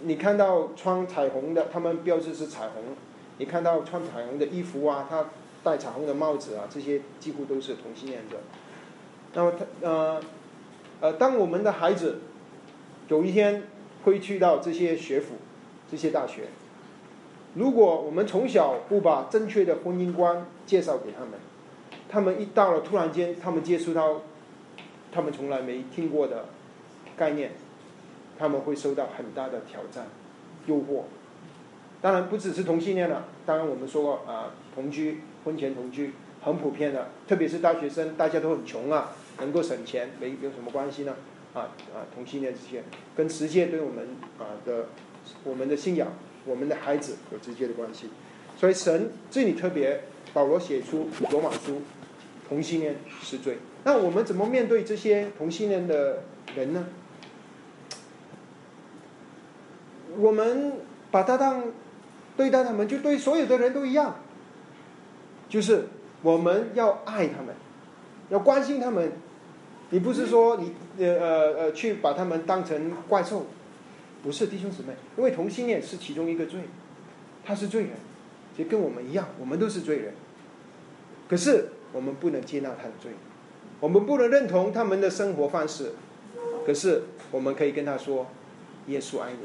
[0.00, 2.82] 你看到穿彩虹的，他们标志是彩虹；
[3.42, 5.26] 你看到穿彩虹的衣服啊，他
[5.64, 8.36] 戴彩虹的帽子啊，这些几乎都是同性恋者。
[9.34, 10.20] 那么他呃
[11.00, 12.20] 呃，当我们的孩子
[13.08, 13.64] 有一天
[14.04, 15.34] 会去到这些学府、
[15.90, 16.44] 这些大学，
[17.54, 21.30] 如果我们从小不把正确的婚姻观介绍给他们，
[22.08, 24.20] 他们一到了突然间，他们接触到。
[25.14, 26.46] 他们从来没听过的
[27.18, 27.50] 概念，
[28.38, 30.06] 他们会受到很大的挑战、
[30.64, 31.02] 诱惑。
[32.02, 36.12] 当然不只是同性恋了，当然我们说过啊，同居、婚前同居
[36.42, 41.14] 很普遍的，特别是大学生，大家都很穷啊，能够省钱，没有什么关系呢？
[41.54, 42.82] 啊啊，同性恋这些
[43.14, 44.86] 跟世界对我们啊的
[45.44, 46.08] 我们的信仰、
[46.44, 48.08] 我们的孩子有直接的关系。
[48.56, 50.02] 所以神这里特别
[50.34, 51.82] 保罗写出罗马书，
[52.48, 53.58] 同性恋是罪。
[53.84, 56.24] 那我们怎么面对这些同性恋的
[56.56, 56.86] 人呢？
[60.18, 60.72] 我们
[61.10, 61.64] 把他当
[62.36, 64.16] 对待他们，就对所有的人都一样，
[65.48, 65.88] 就是
[66.22, 67.54] 我们要爱他们，
[68.30, 69.12] 要关心他们。
[69.90, 73.46] 你不是说你呃呃呃去把他们当成怪兽，
[74.22, 76.60] 不是弟兄姊妹，因为同性恋是其中一个罪，
[77.44, 77.90] 他是罪人，
[78.56, 80.14] 就跟我们一样，我们都是罪人。
[81.28, 83.10] 可是我们不能接纳他的罪。
[83.80, 85.92] 我们不能认同他们的生活方式，
[86.64, 88.28] 可是我们可以跟他说
[88.86, 89.38] ：“耶稣爱你。”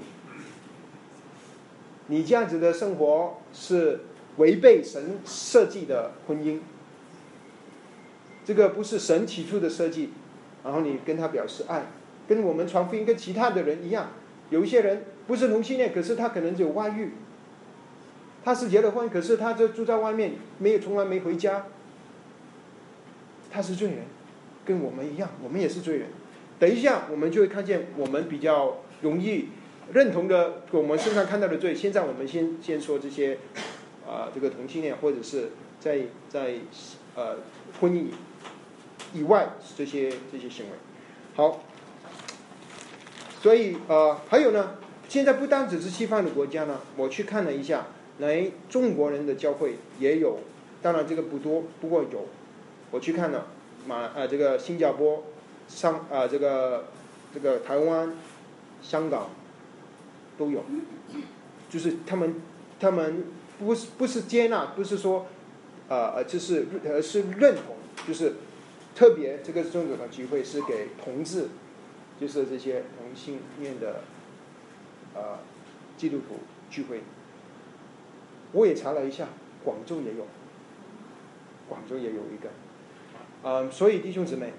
[2.08, 4.02] 你这样子的生活是
[4.38, 6.60] 违背神设计的婚姻，
[8.46, 10.10] 这个不是神起初的设计。
[10.64, 11.86] 然后你跟他表示爱，
[12.28, 14.10] 跟我们传福音跟其他的人一样。
[14.50, 17.12] 有一些人不是同性恋，可是他可能有外遇，
[18.44, 21.68] 他是结了婚，可是他就住在外面，没有从来没回家，
[23.50, 24.00] 他是罪人。
[24.66, 26.10] 跟我们一样，我们也是罪人。
[26.60, 29.50] 等一下，我们就会看见我们比较容易
[29.94, 31.74] 认同的，我们身上看到的罪。
[31.74, 33.38] 现在我们先先说这些，
[34.08, 36.56] 啊，这个同性恋或者是在在
[37.16, 37.38] 呃
[37.80, 38.08] 婚姻
[39.14, 40.72] 以外这些这些行为。
[41.36, 41.64] 好，
[43.42, 44.76] 所以呃还有呢，
[45.08, 47.88] 现在不单只是西方的国家呢，我去看了一下，
[48.20, 50.40] 来中国人的教会也有，
[50.82, 52.28] 当然这个不多，不过有，
[52.92, 53.48] 我去看了。
[53.88, 55.24] 马呃，这个新加坡、
[55.70, 56.88] 上啊，这个
[57.34, 58.12] 这个台湾、
[58.82, 59.30] 香港
[60.38, 60.64] 都有，
[61.70, 62.36] 就是他们
[62.80, 63.26] 他们
[63.60, 65.26] 不是不是接纳，不是说
[65.90, 67.76] 呃呃，就是呃是认同，
[68.08, 68.34] 就是
[68.96, 71.48] 特别这个中国的聚会是给同志，
[72.20, 74.02] 就是这些同性恋的
[75.16, 75.40] 呃
[75.98, 76.36] 基督徒
[76.70, 77.02] 聚会。
[78.54, 79.28] 我也查了一下，
[79.64, 80.26] 广州也有，
[81.68, 82.50] 广州也有一个。
[83.44, 84.54] 嗯，所以弟兄姊妹，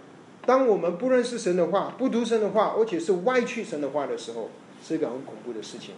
[0.44, 4.50] 当我们不认识神的话，不读神的话，而且是歪曲神的话的时候，
[4.82, 5.94] 是一个很恐怖的事情。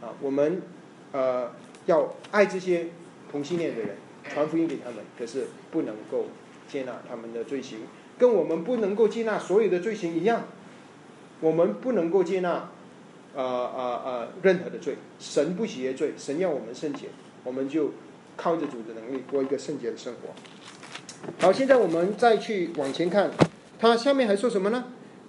[0.00, 0.62] 啊，我们
[1.12, 1.50] 呃
[1.86, 2.88] 要爱这些
[3.30, 3.96] 同性恋的人，
[4.32, 6.26] 传福音给他们，可是不能够
[6.68, 7.80] 接纳他们的罪行，
[8.18, 10.44] 跟我们不能够接纳所有的罪行一样。
[11.40, 12.70] 我们不能够接纳
[13.34, 17.08] 呃呃呃任何的罪，神不喜悦罪，神要我们圣洁，
[17.42, 17.90] 我们就
[18.36, 20.34] 靠着主的能力过一个圣洁的生活。
[21.40, 23.30] 好，现在我们再去往前看，
[23.78, 24.84] 他下面还说什么呢？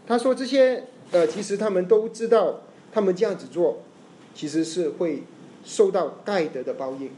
[0.06, 2.62] 他说这些呃，其实他们都知道
[2.94, 3.80] 他们这样子做，
[4.36, 5.24] 其实是会
[5.66, 7.10] 受到盖德的报应。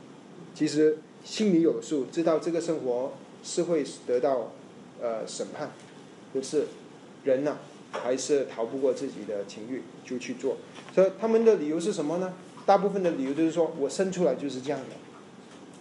[0.53, 3.11] 其实心里有数，知道这个生活
[3.43, 4.53] 是会得到
[5.01, 5.71] 呃审判，
[6.33, 6.67] 可是
[7.25, 7.57] 人呢，
[7.91, 10.55] 还是逃不过自己的情欲，就去做。
[10.93, 12.33] 所以他们的理由是什么呢？
[12.65, 14.95] 大部分的理由就是说我生出来就是这样的。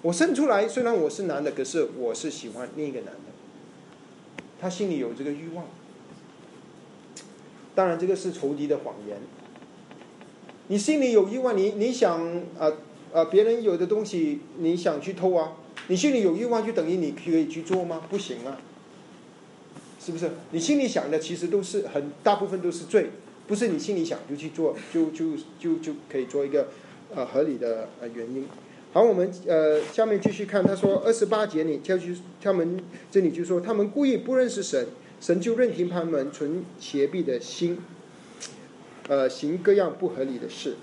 [0.02, 3.20] 我生出来虽然我是男的，可是我是喜欢另一个男的。
[4.60, 5.64] 他心里有这个欲望。
[7.74, 9.18] 当然，这个是仇敌的谎言。
[10.68, 12.20] 你心里有欲望，你你想
[12.58, 12.72] 啊
[13.12, 15.52] 啊，别人有的东西你想去偷啊？
[15.88, 18.02] 你心里有欲望，就等于你可以去做吗？
[18.08, 18.58] 不行啊，
[20.00, 20.30] 是不是？
[20.52, 23.10] 你心里想的其实都是很大部分都是罪，
[23.46, 26.68] 不是你心里想就去做，就就就就可以做一个
[27.14, 28.46] 呃合理的呃原因。
[28.92, 31.98] 好，我们呃下面继续看，他说二十八节里，就
[32.42, 34.86] 他们这里就说他们故意不认识神。
[35.20, 37.78] 神就任凭他们存邪僻的心，
[39.08, 40.76] 呃，行各样不合理的事。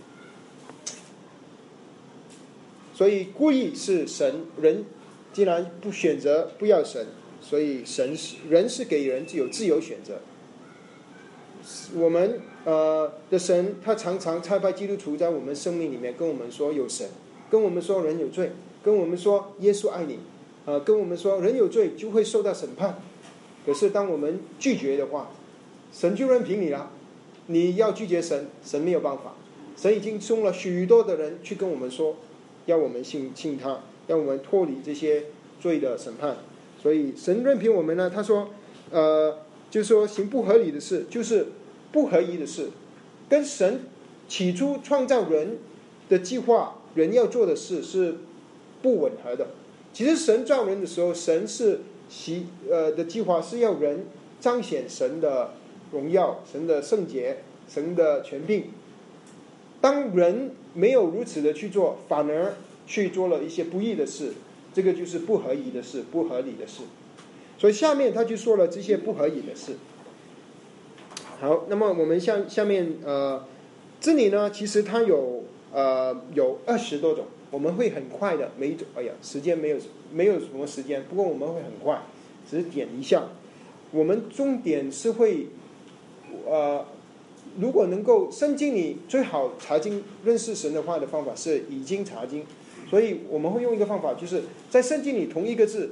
[2.94, 4.86] 所以故意是神人，
[5.34, 7.08] 既然不选择不要神，
[7.42, 10.20] 所以神是人是给人有自由选择。
[11.96, 17.08] 我们呃的神，他常常差派基督徒在我们生命里面跟我们说有神，
[17.50, 18.52] 跟我们说人有罪，
[18.84, 20.20] 跟我们说耶稣爱你，
[20.66, 23.00] 呃，跟我们说人有罪就会受到审判。
[23.66, 25.32] 可是，当我们拒绝的话，
[25.92, 26.92] 神就任凭你了。
[27.48, 29.36] 你要拒绝神，神没有办法。
[29.76, 32.16] 神已经送了许多的人去跟我们说，
[32.66, 35.26] 要我们信信他，要我们脱离这些
[35.60, 36.38] 罪的审判。
[36.82, 38.10] 所以，神任凭我们呢？
[38.14, 38.50] 他说，
[38.92, 41.48] 呃，就是说行不合理的事，就是
[41.92, 42.70] 不合宜的事，
[43.30, 43.82] 跟神
[44.28, 45.58] 起初创造人
[46.10, 48.18] 的计划，人要做的事是
[48.82, 49.48] 不吻合的。
[49.94, 51.82] 其实，神造人的时候，神是。
[52.14, 54.06] 其呃的计划是要人
[54.42, 55.52] 彰显神的
[55.92, 58.66] 荣耀、神的圣洁、神的权柄。
[59.80, 64.34] 当人没有如此的去做，反而去做了一些不义的事，
[64.74, 66.84] 这个就是不合宜的事、不合理的事。
[67.58, 69.76] 所以下面他就说了这些不合理的事。
[71.40, 73.44] 好，那么我们下下面呃，
[74.00, 77.26] 这里呢，其实它有呃有二十多种。
[77.50, 79.78] 我们会很快的，每一种，哎呀，时间没有，
[80.14, 81.04] 没有什么时间。
[81.10, 82.02] 不过我们会很快，
[82.50, 83.24] 只是点一下。
[83.92, 85.48] 我们重点是会，
[86.46, 86.86] 呃，
[87.60, 92.46] 如果能够圣经里最好查经认识神的话的方法是已经查经，
[92.90, 95.92] 所以我们会用一个方法，就是在圣经里同一个字，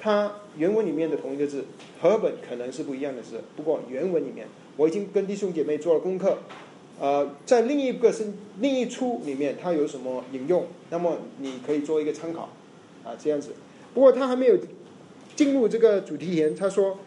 [0.00, 1.64] 它原文里面的同一个字，
[2.00, 3.40] 和本可能是不一样的字。
[3.56, 4.46] 不过原文里面，
[4.76, 6.38] 我已经跟弟兄姐妹做了功课。
[7.00, 10.66] 呃，在另一个是另一出里面，它有什么引用？
[10.90, 12.50] 那么你可以做一个参考，
[13.02, 13.50] 啊，这样子。
[13.92, 14.56] 不过他还没有
[15.34, 16.98] 进入这个主题前，他说，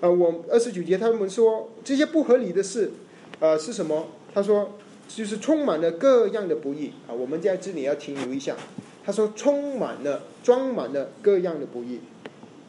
[0.00, 2.92] 呃，我二十九节他们说这些不合理的事，
[3.40, 4.06] 呃，是什么？
[4.34, 4.72] 他说
[5.08, 7.12] 就是充满了各样的不义啊。
[7.12, 8.56] 我们在这里要停留一下。
[9.04, 12.00] 他说充满了装满了各样的不义。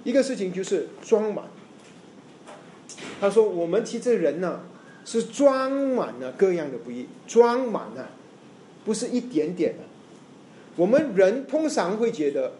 [0.04, 1.46] 一个事情就是装满。
[3.20, 4.62] 他说我们其实人呢。
[5.06, 8.12] 是装满了各样的不义，装满了，
[8.86, 9.80] 不是一点点的。
[10.76, 12.52] 我们人通常会觉得，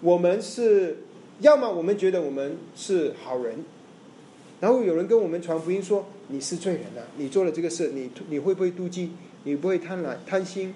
[0.00, 1.04] 我们是
[1.38, 3.64] 要么我们觉得我们是好人，
[4.60, 9.10] 然后有人跟我们传福音说你是罪人啊，你做了这个事，你你会不会妒忌？
[9.44, 10.74] 你不会贪婪贪心？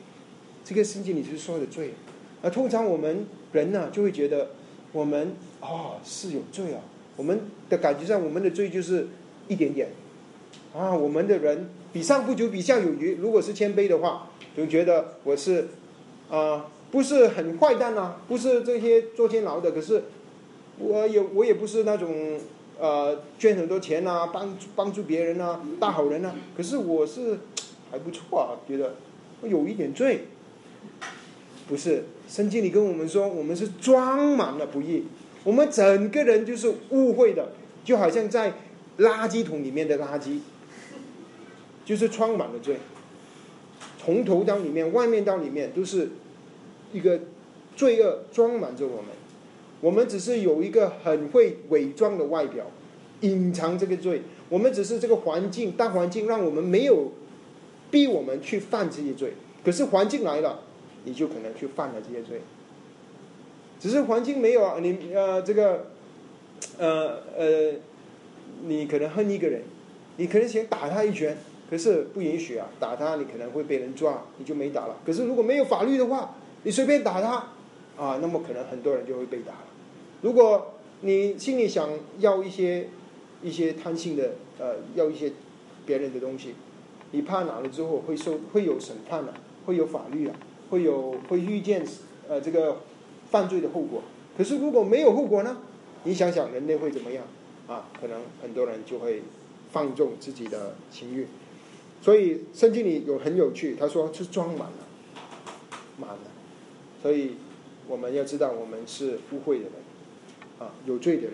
[0.64, 1.90] 这个事情你是说的罪。
[2.42, 4.50] 而通常我们人呢就会觉得
[4.92, 6.80] 我们啊是有罪啊，
[7.16, 9.08] 我们的感觉上我们的罪就是
[9.48, 9.88] 一点点。
[10.74, 13.16] 啊，我们的人比上不足，比下有余。
[13.16, 15.68] 如果是谦卑的话，就觉得我是
[16.30, 19.72] 啊，不是很坏蛋呐，不是这些坐监牢的。
[19.72, 20.04] 可是
[20.78, 22.38] 我也我也不是那种
[22.78, 26.34] 呃捐很多钱呐，帮帮助别人呐，大好人呐。
[26.56, 27.38] 可是我是
[27.90, 28.94] 还不错啊，觉得
[29.42, 30.26] 有一点罪。
[31.68, 35.04] 不是圣经里跟我们说，我们是装满了不义，
[35.44, 37.52] 我们整个人就是误会的，
[37.84, 38.54] 就好像在
[38.98, 40.38] 垃圾桶里面的垃圾。
[41.84, 42.76] 就是装满了罪，
[43.98, 46.10] 从头到里面，外面到里面，都是
[46.92, 47.18] 一个
[47.74, 49.06] 罪恶装满着我们。
[49.82, 52.64] 我们只是有一个很会伪装的外表，
[53.20, 54.22] 隐藏这个罪。
[54.48, 57.12] 我们只是这个环境大环境让我们没有
[57.90, 60.60] 逼我们去犯这些罪，可是环境来了，
[61.04, 62.40] 你就可能去犯了这些罪。
[63.78, 65.88] 只是环境没有啊，你呃这个
[66.78, 67.72] 呃呃，
[68.64, 69.62] 你可能恨一个人，
[70.16, 71.36] 你可能想打他一拳。
[71.70, 72.68] 可是不允许啊！
[72.78, 74.96] 打他，你可能会被人抓，你就没打了。
[75.06, 77.36] 可是如果没有法律的话，你随便打他，
[77.96, 79.71] 啊，那么可能很多人就会被打了。
[80.22, 82.88] 如果你心里想要一些
[83.42, 85.32] 一些贪心的，呃，要一些
[85.84, 86.54] 别人的东西，
[87.10, 89.34] 你怕拿了之后会受会有审判的，
[89.66, 90.34] 会有法律啊，
[90.70, 91.84] 会有会遇见
[92.28, 92.78] 呃这个
[93.30, 94.02] 犯罪的后果。
[94.38, 95.58] 可是如果没有后果呢？
[96.04, 97.24] 你想想人类会怎么样
[97.68, 97.88] 啊？
[98.00, 99.22] 可能很多人就会
[99.70, 101.26] 放纵自己的情欲。
[102.00, 104.88] 所以圣经里有很有趣，他说是装满了，
[105.96, 106.18] 满了。
[107.00, 107.36] 所以
[107.86, 109.72] 我们要知道，我们是污秽的人
[110.58, 111.32] 啊，有罪的人。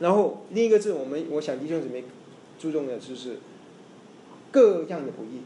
[0.00, 2.04] 然后另一个字，我们我想弟兄姊妹
[2.58, 3.38] 注重的就是
[4.50, 5.42] 各样的不义。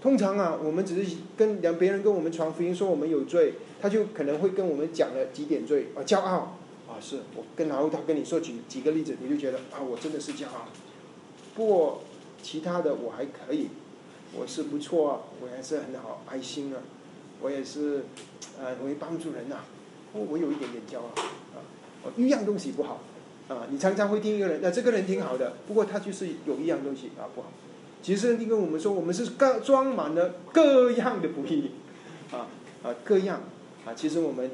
[0.00, 10.68] 通常啊，我们只是跟两别人跟我们传福音说我们有罪，他就可能会跟我们讲了几点罪啊，骄傲啊，是我跟然后他跟你说几几个例子，你就觉得啊，我真的是骄傲。
[11.54, 12.02] 不过
[12.42, 13.68] 其他的我还可以，
[14.34, 16.82] 我是不错啊，我还是很好，爱心啊，
[17.40, 18.04] 我也是
[18.58, 19.56] 呃，我会帮助人呐，
[20.12, 21.10] 我我有一点点骄傲，
[22.16, 23.02] 一样东西不好。
[23.46, 27.52] 啊，你常常会听一个人，那这个人挺好的，不过他就是有一样东西啊不好。
[28.02, 31.70] 其实圣经跟我们说，我们是各装满了各样的不义，
[32.30, 32.48] 啊
[32.82, 33.42] 啊各样
[33.84, 34.50] 啊，其实我们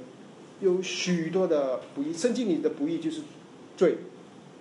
[0.61, 2.13] 有许多的不义。
[2.13, 3.23] 圣经里的不义就是
[3.77, 3.99] 罪，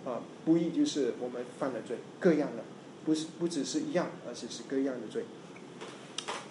[0.06, 2.64] 啊不义就是我们犯了罪，各样的，
[3.06, 5.24] 不是不只是一样，而且是各样的罪。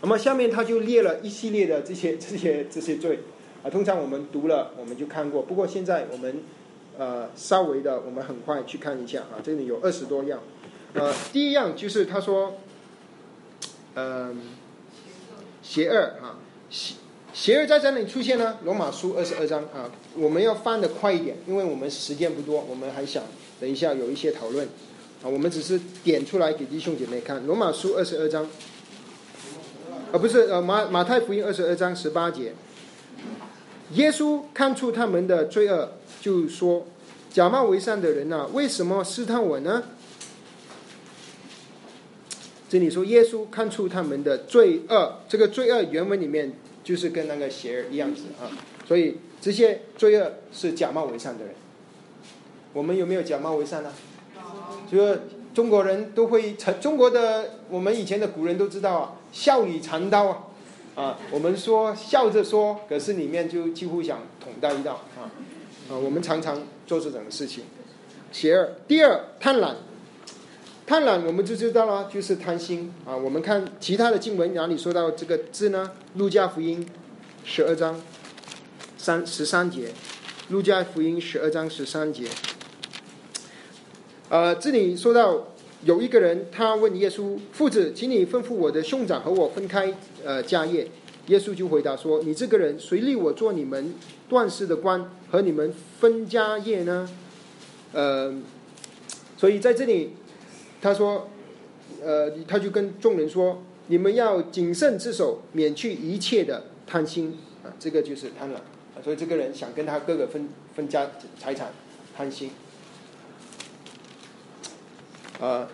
[0.03, 3.21] 那么下面他就列了一系列的这些这些这些罪，
[3.71, 6.43] 通常我们读了我们就看过，不过现在我们。
[7.01, 10.41] 呃，稍微的，我们很快去看一下啊，这里有二十多样。
[10.95, 12.55] 呃，第一样就是他说，
[13.95, 14.37] 嗯，
[15.63, 16.97] 邪恶啊，邪
[17.33, 23.23] 邪恶在这里出现呢，罗马书二十二章啊，我们要翻的快一点，因为我们时间不多，我们还想
[23.61, 24.67] 等一下有一些讨论
[25.23, 28.45] 啊，我们只是点出来给弟兄姐妹看，罗马书二十二章，
[30.11, 32.55] 啊不是呃马马太福音二十二章十八节。
[33.95, 36.87] 耶稣看出他们的罪恶，就说
[37.33, 39.85] ：“假冒为善的人呐，为什么试探我呢？”
[42.69, 46.53] 这里说耶稣看出他们的罪恶，这个罪恶原文里面
[46.85, 48.53] 就是跟那个邪儿一样子啊。
[48.87, 51.55] 所以这些罪恶是假冒为善的人。
[52.75, 53.91] 我们有没有假冒为善呢？
[54.91, 55.23] 就是
[55.55, 60.45] 中国人都会，中国的我们以前的古人都知道啊，笑里藏刀啊。
[60.99, 65.31] 啊，我们说笑着说，可是里面就几乎想捅他一刀啊！
[65.89, 67.63] 啊，我们常常做这种事情。
[68.33, 69.77] 邪二，第二贪婪，
[70.85, 73.17] 贪婪我们就知道了，就是贪心啊。
[73.17, 75.93] 我们看其他的经文哪里说到这个字呢？
[76.15, 76.85] 路加福音
[77.45, 78.03] 十二章
[78.97, 79.93] 三十三节，
[80.49, 82.25] 路加福音十二章十三节。
[84.31, 85.45] 呃，这里说到。
[85.85, 90.89] 有一个人，他问耶稣：“父子，请你吩咐我的兄长和我分开，呃，家业。”
[91.29, 93.95] 耶稣就回答说：“你这个人，谁立我做你们
[94.29, 97.09] 断事的官，和你们分家业呢？”
[97.93, 98.35] 呃，
[99.37, 100.15] 所以在这里，
[100.83, 101.29] 他说
[102.03, 108.57] ：“呃，他就跟众人说，你们要谨慎自守，免去一切的贪心啊，这个就是贪婪。
[109.05, 111.09] 所以这个人想跟他哥哥分分家
[111.39, 111.71] 财产，
[112.17, 112.51] 贪心。”
[115.41, 115.69] 啊，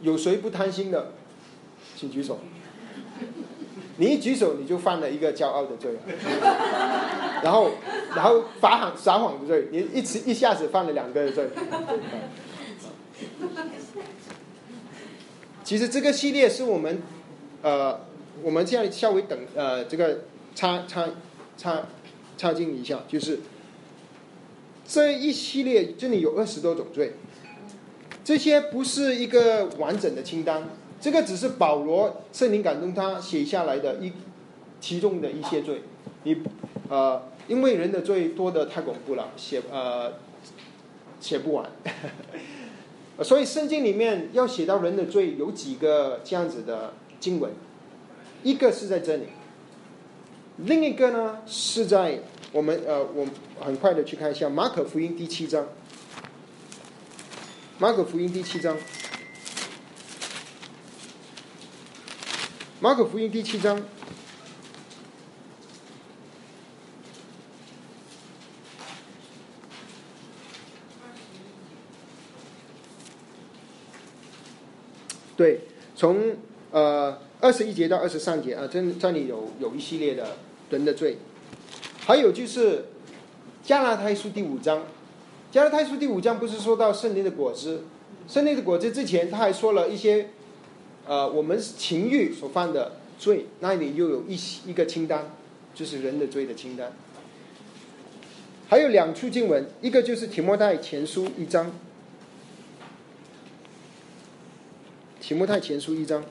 [0.00, 1.12] 有谁不贪心的，
[1.94, 2.38] 请举手。
[3.98, 5.90] 你一举手，你就犯了一个骄傲的罪，
[7.42, 7.72] 然后，
[8.14, 11.50] 然后撒谎撒谎的罪，你一次一下子犯了两个罪。
[15.62, 17.02] 其实这个系列是我们，
[17.60, 18.00] 呃，
[18.42, 20.20] 我们现在稍微等呃这个
[20.54, 21.06] 插插
[21.58, 21.82] 插
[22.38, 23.40] 插进一下，就是。
[24.88, 27.12] 这一系列这里有二十多种罪，
[28.24, 30.66] 这些不是一个完整的清单，
[30.98, 34.10] 这个只是保罗圣灵感动他写下来的一
[34.80, 35.82] 其中的一些罪。
[36.22, 36.38] 你
[36.88, 40.14] 呃，因为人的罪多的太恐怖了，写呃
[41.20, 41.70] 写不完，
[43.22, 47.52] 所以圣经里面要写到人的罪有几个这样子的经文，
[48.42, 49.24] 一个是在这里，
[50.56, 52.20] 另一个呢是在。
[52.52, 53.26] 我们呃，我
[53.60, 55.66] 很快的去看一下马可福音第七章。
[57.80, 58.76] 马可福音第七章，
[62.80, 63.80] 马可福音第七章，
[75.36, 75.60] 对，
[75.94, 76.36] 从
[76.72, 80.36] 呃二十一节到二十三节啊，这这里有有一系列的
[80.70, 81.16] 人的罪。
[82.08, 82.78] 还有就是
[83.62, 84.78] 《加拉太书》第五章，
[85.52, 87.82] 《加拉太书》第五章不是说到圣灵的果子，
[88.26, 90.30] 圣灵的果子之前他还说了一些，
[91.06, 95.30] 呃，我们情欲所犯的罪，那里又有一一个清单，
[95.74, 96.90] 就是人的罪的清单。
[98.70, 101.66] 还有两处经文，一个就是《提摩太前书》一章，
[105.20, 106.24] 《提摩太前书一章。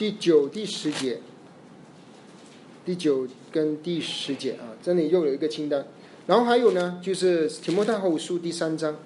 [0.00, 1.20] 第九、第十节，
[2.86, 5.86] 第九跟第十节啊，这里又有一个清单。
[6.26, 8.96] 然后还有呢，就是提摩太后书第三章，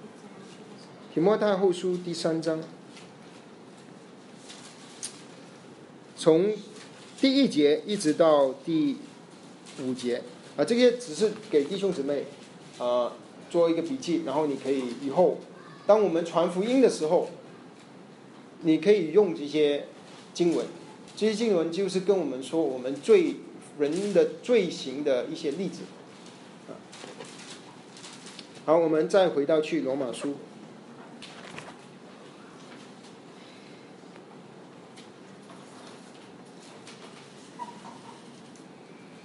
[1.12, 2.60] 提摩太后书第三章，
[6.16, 6.52] 从
[7.20, 8.98] 第一节一直到第
[9.82, 10.22] 五节
[10.56, 12.26] 啊，这些只是给弟兄姊妹
[12.78, 13.14] 啊
[13.50, 15.38] 做一个笔记，然后你可以以后
[15.88, 17.30] 当我们传福音的时候，
[18.60, 19.88] 你可以用这些
[20.32, 20.64] 经文。
[21.16, 23.36] 这些经文就是跟我们说我们罪
[23.78, 25.82] 人的罪行的一些例子。
[28.66, 30.34] 好，我们再回到去罗马书。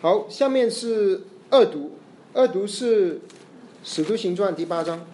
[0.01, 1.97] 好，下面是二读，
[2.33, 3.15] 二读是
[3.83, 5.05] 《使徒行传》第八章。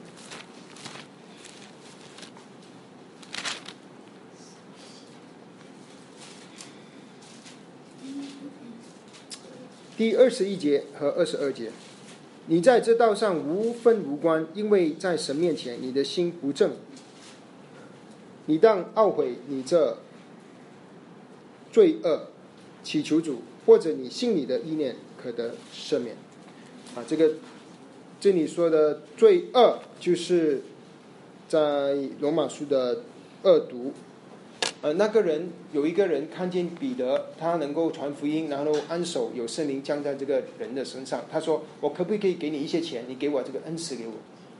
[9.98, 11.72] 第二十一节和二十二节，
[12.48, 16.72] 你在这道上无分无关，因为在神面前你的心不正。
[18.48, 19.98] 你当懊悔你这
[21.72, 22.28] 罪恶，
[22.84, 26.18] 祈求主，或者你心里的意念可得赦免。
[26.94, 27.36] 啊，这个
[28.20, 30.62] 这里说的罪恶，就是
[31.48, 33.04] 在罗马书的
[33.44, 33.94] 恶毒。
[34.86, 41.26] 呃，那个人有一个人看见彼得，他能够传福音，然后安守有圣灵降在这个人的身上。
[41.32, 43.04] 他说：“我可不可以给你一些钱？
[43.08, 44.14] 你给我这个恩赐给我。”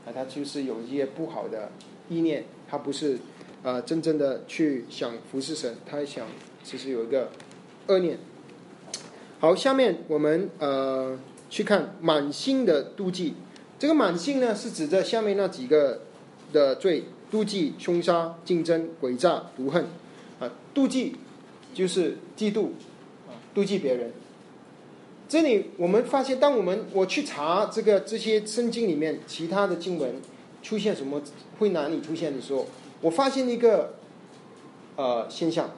[0.04, 1.70] 啊，他就是有一些不好的
[2.08, 3.16] 意念，他不是
[3.62, 6.26] 啊真正的去想服侍神，他想
[6.64, 7.30] 其实有一个
[7.86, 8.18] 恶念。
[9.38, 11.16] 好，下面我们呃
[11.48, 13.34] 去看满心的妒忌。
[13.78, 16.00] 这个满心呢，是指着下面那几个
[16.52, 19.84] 的罪：妒忌、凶杀、竞争、诡诈、毒恨。
[20.38, 21.16] 啊，妒忌
[21.72, 22.66] 就是嫉妒，
[23.26, 24.12] 啊，妒忌别人。
[25.28, 30.16] 这里我们发现，当我们我去查这个这些圣经里面其他的经文
[30.62, 31.22] 出现什么
[31.58, 32.66] 会哪里出现的时候，
[33.00, 33.94] 我发现一个
[34.96, 35.70] 呃现象，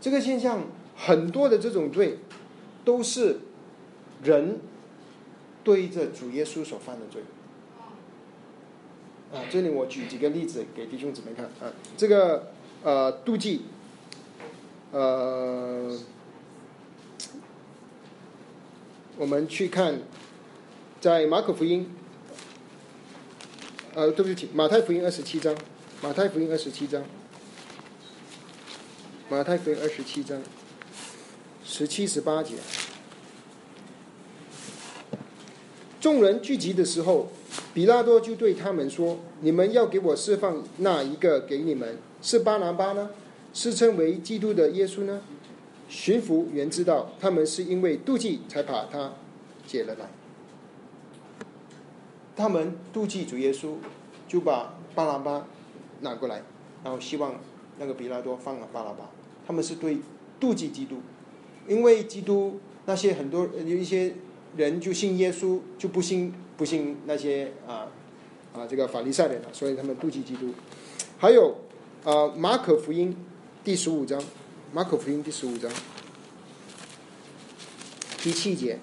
[0.00, 2.18] 这个现象很多的这种罪
[2.84, 3.40] 都是
[4.22, 4.60] 人
[5.64, 7.22] 对着主耶稣所犯的罪。
[9.32, 12.52] 啊，这里我举几个例子给弟兄姊妹看啊，这个。
[12.84, 13.62] 呃，妒忌，
[14.92, 15.98] 呃，
[19.16, 20.00] 我们去看，
[21.00, 21.90] 在马可福音，
[23.94, 25.54] 呃，对不起，马太福音二十七章，
[26.00, 27.02] 马太福音二十七章，
[29.28, 30.40] 马太福音二十七章，
[31.64, 32.54] 十七十八节，
[36.00, 37.32] 众人聚集的时候，
[37.74, 43.10] 比拉多就对他们说：“你们要给我释放那一个给你们。”是巴拿巴呢？
[43.54, 45.22] 是称为基督的耶稣呢？
[45.88, 49.14] 巡抚原知道他们是因为妒忌才把他
[49.66, 50.10] 解了来。
[52.36, 53.76] 他们妒忌主耶稣，
[54.28, 55.46] 就把巴拿巴
[56.02, 56.42] 拿过来，
[56.84, 57.36] 然后希望
[57.78, 59.10] 那个比拉多放了巴拿巴。
[59.46, 59.98] 他们是对
[60.38, 60.96] 妒忌基督，
[61.66, 64.14] 因为基督那些很多有一些
[64.56, 67.88] 人就信耶稣，就不信不信那些啊
[68.52, 70.52] 啊这个法利赛人了，所以他们妒忌基督。
[71.18, 71.56] 还有。
[72.08, 73.14] 啊，马可福音
[73.62, 74.18] 第十五章，
[74.72, 75.70] 马可福音第十五章
[78.22, 78.78] 第七节，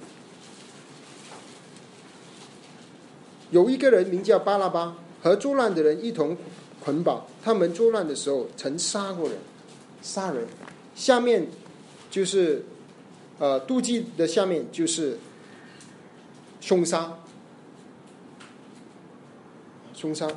[3.50, 6.38] 有一个人名叫巴拉巴，和作乱的人一同
[6.80, 7.26] 捆绑。
[7.44, 9.40] 他们作乱的时候，曾杀过人，
[10.04, 10.46] 杀人。
[10.94, 11.48] 下面
[12.12, 12.64] 就是
[13.40, 15.18] 呃，妒忌的下面就是
[16.62, 17.18] 凶杀，
[19.96, 20.28] 凶杀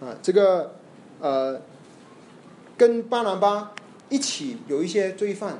[0.00, 0.76] 啊，这个
[1.18, 1.60] 呃。
[2.78, 3.74] 跟巴拿巴
[4.08, 5.58] 一起有一些罪犯，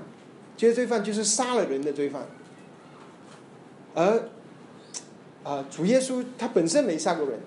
[0.57, 2.27] 这些罪犯就是杀了人的罪犯，
[3.95, 4.31] 而
[5.43, 7.41] 啊主耶稣他本身没杀过人，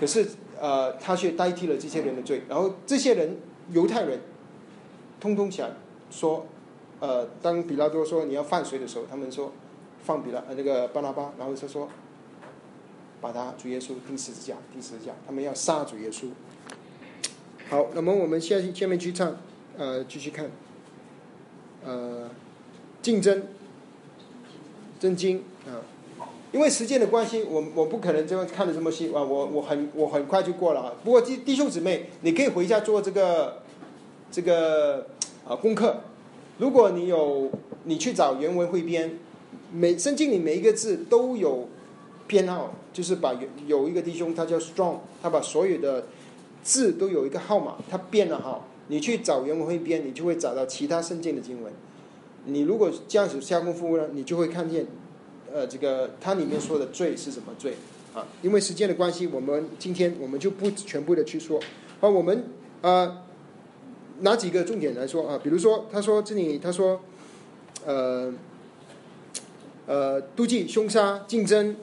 [0.00, 0.26] 可是
[0.58, 3.36] 呃他却代替了这些人的罪，然后这些人
[3.70, 4.18] 犹太人
[5.20, 5.70] 通通起来
[6.10, 6.46] 说，
[7.00, 9.52] 呃当比拉多说你要放谁的时候，他们说
[10.02, 11.88] 放比拉呃那个巴拿巴，然后他说
[13.20, 16.28] 把他主耶稣钉十字架，钉十字架，他们要杀主耶稣。
[17.74, 19.36] 好，那么我们下去下面去唱，
[19.76, 20.48] 呃，继续看，
[21.84, 22.30] 呃，
[23.02, 23.42] 竞争，
[25.00, 25.82] 真经啊。
[26.52, 30.92] 因为时间的关系，我我不可能这么看的这么细啊，我我很我很快就过了啊。
[31.02, 33.62] 不过弟弟兄姊妹，你可以回家做这个
[34.30, 35.08] 这个
[35.44, 36.02] 啊功课。
[36.58, 37.50] 如果你有
[37.82, 39.18] 你去找原文汇编，
[39.72, 41.66] 每圣经里每一个字都有
[42.28, 46.04] 编号，就是把有有一个弟兄他叫 Strong，他把所有的
[46.64, 48.60] 字都有一个号码，它变了哈。
[48.88, 51.72] 你去找原文汇编，你就会找到其他圣经的经文。
[52.46, 54.84] 你如果这样子下功夫呢，你就会看见。
[55.52, 57.74] 呃，这个它里面说的罪是什么罪
[58.12, 58.26] 啊？
[58.42, 61.60] 因为时间的关系，我们今天我们就不全部的去说。
[62.00, 62.46] 好，我们
[62.80, 63.22] 呃
[64.22, 67.00] 拿几个重点来说啊，比如说他说这里他说
[67.86, 68.34] 呃
[69.86, 71.76] 呃妒忌、凶杀、竞争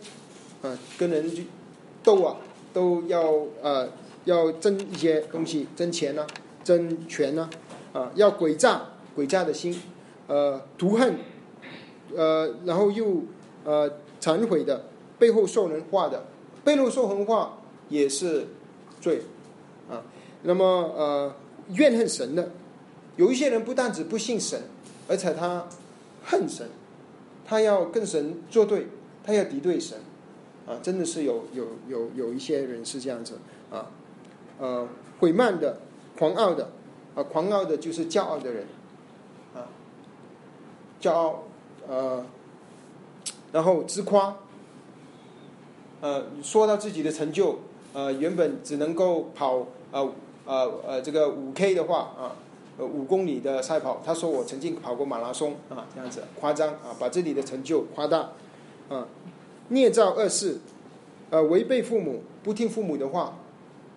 [0.62, 1.32] 啊，跟人
[2.04, 2.36] 斗啊，
[2.74, 3.22] 都要
[3.62, 3.88] 呃
[4.26, 6.26] 要争一些东西，争钱呢，
[6.64, 7.50] 争权呢
[7.94, 9.82] 啊，要诡诈、诡诈的心，
[10.28, 11.16] 呃，图恨，
[12.16, 13.24] 呃，然后又。
[13.64, 13.88] 呃，
[14.20, 14.86] 忏悔的
[15.20, 16.24] 背后说人话的，
[16.64, 17.60] 背后说人话
[17.90, 18.48] 也是
[19.00, 19.22] 罪
[19.88, 20.02] 啊。
[20.42, 21.36] 那么呃，
[21.76, 22.50] 怨恨神的，
[23.18, 24.64] 有一些人不但只不信神，
[25.08, 25.68] 而且他
[26.26, 26.68] 恨神，
[27.46, 28.88] 他要跟神作对，
[29.24, 30.00] 他要敌对神
[30.66, 30.80] 啊。
[30.82, 33.38] 真的是有有有有一些人是这样子
[33.70, 33.92] 啊。
[34.62, 34.88] 呃，
[35.20, 35.80] 毁慢的，
[36.18, 36.70] 狂傲的
[37.16, 38.66] 啊，狂傲的就是骄傲的人
[39.54, 39.68] 啊，
[41.02, 41.44] 骄傲
[41.90, 42.26] 呃。
[43.54, 44.34] 然后自夸，
[46.00, 47.60] 呃，说到自己的成就，
[47.92, 50.10] 呃，原本只能够跑呃
[50.46, 52.32] 呃呃这个五 K 的话啊，
[52.80, 58.30] 五公里的赛跑，他说我曾经跑过马拉松啊，这样子夸张啊，把自己的成就夸大
[58.88, 59.06] 啊，
[59.68, 60.62] 捏造恶事，
[61.30, 63.36] 呃，违背父母，不听父母的话，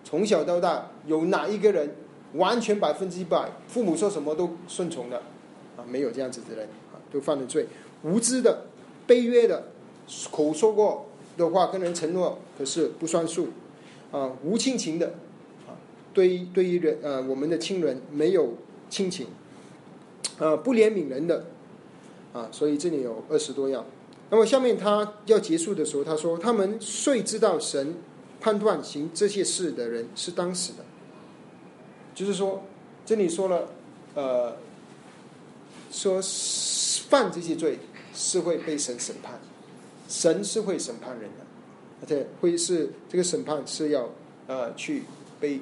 [0.05, 1.95] 从小到大有哪一个人
[2.35, 5.17] 完全百分之一百父母说什么都顺从的
[5.75, 5.83] 啊？
[5.85, 7.67] 没有这样子的人啊，都犯了罪，
[8.03, 8.67] 无知的。
[9.07, 9.67] 背约的
[10.31, 11.05] 口说过
[11.37, 13.49] 的话跟人承诺，可是不算数
[14.11, 14.31] 啊！
[14.43, 15.13] 无亲情的
[15.67, 15.77] 啊，
[16.11, 18.55] 对于对于人呃我们的亲人没有
[18.89, 19.27] 亲情，
[20.39, 21.45] 呃不怜悯人的
[22.33, 23.85] 啊，所以这里有二十多样。
[24.31, 27.93] 那么下面他要结束的时候，他说：“他们遂知道神
[28.45, 30.85] 判断行这些事的人是当时的，
[32.13, 32.61] 就是说
[33.03, 33.69] 这里说了
[34.13, 34.57] 呃
[35.91, 36.21] 说
[37.09, 37.79] 犯这些罪。”
[38.17, 39.37] 是会被神审判，
[40.07, 41.45] 神是会审判人的，
[42.01, 44.09] 而且会是这个审判是要
[44.47, 45.03] 呃去
[45.37, 45.59] 被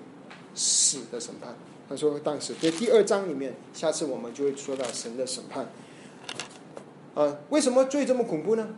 [0.53, 1.55] 死的审判。
[1.89, 5.67] 他说当时在第二章里面，下次我们就会说到神的审判。
[7.15, 8.69] 啊，为什么罪这么恐怖呢？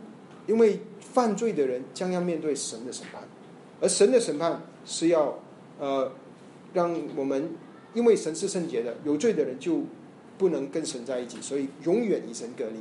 [0.48, 3.24] 因为犯罪的人将要面对神的审判，
[3.82, 5.40] 而神的审判是要
[5.80, 6.12] 呃
[6.74, 7.50] 让我们，
[7.94, 9.82] 因为神是圣洁的，有罪的人就
[10.38, 12.80] 不能跟神在一起，所以永远与神隔离。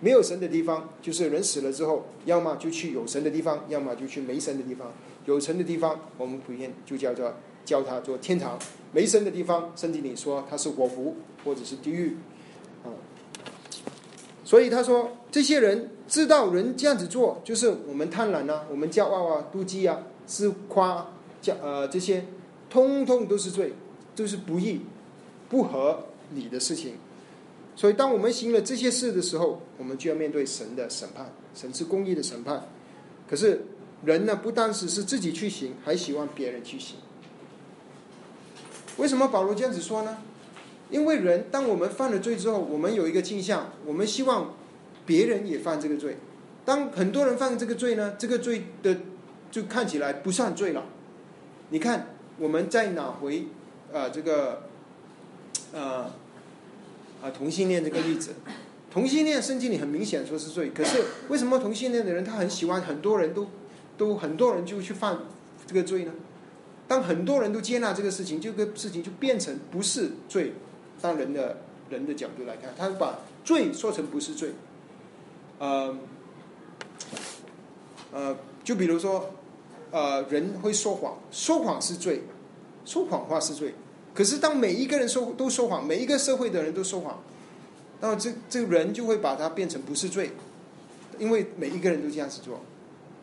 [0.00, 4.92] 没有神的地方，就是人死了之后，要么就去有神的地方，要么就去没神的地方。
[5.24, 7.32] 有神的地方，我们普遍就叫做
[7.64, 8.58] 叫它做天堂；
[8.92, 12.16] 没神的地方，圣经里说它是火湖或者是地狱。
[14.44, 21.08] 所以他说，这些人知道人这样子做，就是我们贪婪啊，我们骄傲啊，妒忌啊，自夸，
[21.40, 22.26] 叫呃这些，
[22.68, 23.72] 通通都是罪，
[24.14, 24.82] 都是不义、
[25.48, 26.96] 不合理的事情。
[27.74, 32.68] 所以，当我们行了这些事的时候，我们就要面对神的审判，神是公义的审判。
[33.28, 33.64] 可是
[34.04, 36.96] 人呢，不单只是自己去行，还希望别人去行。
[38.98, 40.18] 为什么保罗这样子说呢？
[40.90, 44.54] 因为人，当我们犯了罪之后，我们有一个倾向，我们希望
[45.04, 46.16] 别人也犯这个罪。
[46.64, 48.96] 当很多人犯这个罪呢，这个罪的
[49.50, 50.84] 就看起来不算罪了。
[51.70, 53.46] 你看，我们再拿回
[53.92, 54.64] 啊这个
[55.74, 56.14] 啊。
[57.22, 58.32] 啊，同性恋这个例子，
[58.90, 63.46] 同性恋圣经里很明显说是罪，可是为什么同性恋的人他很喜欢很多人都
[63.96, 65.20] 都很多人就去犯
[65.66, 66.12] 这个罪呢？
[66.86, 70.52] 当很多人都接纳这个事情，这个事情就变成不是罪。
[71.04, 71.58] 当人的
[71.90, 74.52] 人的角度来看，他把罪说成不是罪。
[75.58, 75.94] 呃
[78.10, 78.34] 呃，
[78.64, 79.34] 就比如说，
[79.90, 82.22] 呃，人会说谎，说谎是罪，
[82.86, 83.74] 说谎话是罪。
[84.14, 87.22] 可是，当每一个人说都说谎，每一个社会的人都说谎，
[88.00, 90.30] 那么这这个人就会把它变成不是罪，
[91.18, 92.60] 因为每一个人都这样子做，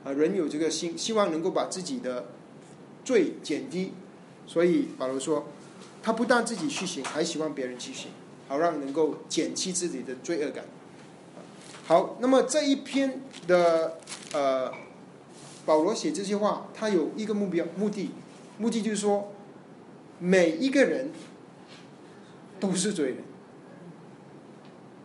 [0.04, 2.26] 啊，人有这个心，希望能够把自己的
[3.04, 3.94] 罪减低，
[4.46, 5.48] 所以保罗说，
[6.02, 8.12] 他不但自己去行，还希望别人去行，
[8.48, 10.66] 好让能够减轻自己的罪恶感。
[11.86, 13.98] 好，那么这一篇的
[14.34, 14.72] 呃，
[15.66, 18.12] 保罗写这些话，他有一个目标目的，
[18.58, 19.32] 目的就是说。
[20.24, 21.10] 每一个人
[22.60, 23.18] 都是罪人，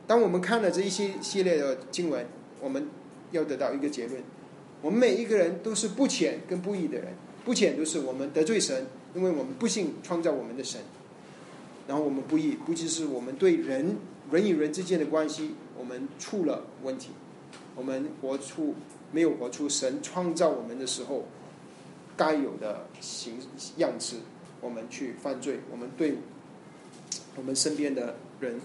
[0.07, 2.26] 当我们看了这一些系列的经文，
[2.61, 2.86] 我们
[3.30, 4.22] 要得到一个结论：
[4.82, 7.14] 我们每一个人都是不浅跟不义的人。
[7.47, 8.84] 不浅就是我们得罪神，
[9.17, 10.81] 因为我们不信创造我们的神。
[11.89, 13.97] 然后我们不义，不就是我们对人
[14.33, 17.11] 人与人之间的关系，我们出了问题，
[17.77, 18.75] 我们活出
[19.12, 21.27] 没有活出神创造我们的时候
[22.17, 23.39] 该有的形
[23.77, 24.17] 样子，
[24.61, 26.17] 我们去犯罪，我们对
[27.37, 28.61] 我们身边的人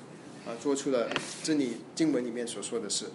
[0.48, 1.08] 啊做出了
[1.44, 3.06] 这里经文里面所说的事。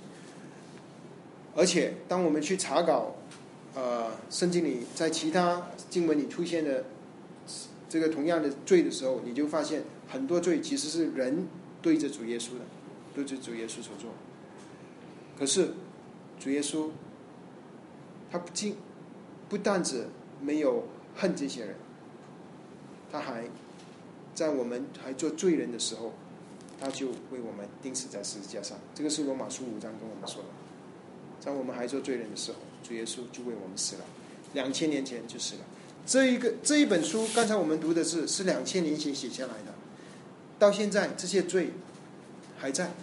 [1.57, 3.17] 而且当我们去查稿，
[3.75, 6.85] 呃，圣经里在其他经文里出现的
[7.97, 9.83] 这个同样的罪的时候，你就发现。
[10.09, 11.49] 很多罪其实是人
[11.83, 12.61] 对着主耶稣的，
[13.13, 14.11] 对着主耶稣所做。
[15.37, 15.73] 可是
[16.39, 16.91] 主耶稣
[18.31, 18.77] 他不仅
[19.49, 20.07] 不但只
[20.41, 20.85] 没有
[21.17, 21.75] 恨这些人，
[23.11, 23.49] 他还
[24.33, 26.13] 在我们还做罪人的时候，
[26.79, 28.79] 他就为我们钉死在十字架上。
[28.95, 30.49] 这个是罗马书五章跟我们说的，
[31.41, 34.05] 在我们还做罪人的时候，主耶稣就为我们死了，
[34.55, 35.63] 两千年前就死了。
[36.07, 39.75] 这一个这一本书，刚才我们读的是是两千年前写下来的。
[40.59, 41.73] 到现在，这些罪
[42.57, 42.95] 还在，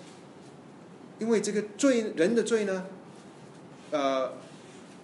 [1.20, 2.86] 因为这个罪人的罪呢，
[3.92, 4.34] 呃，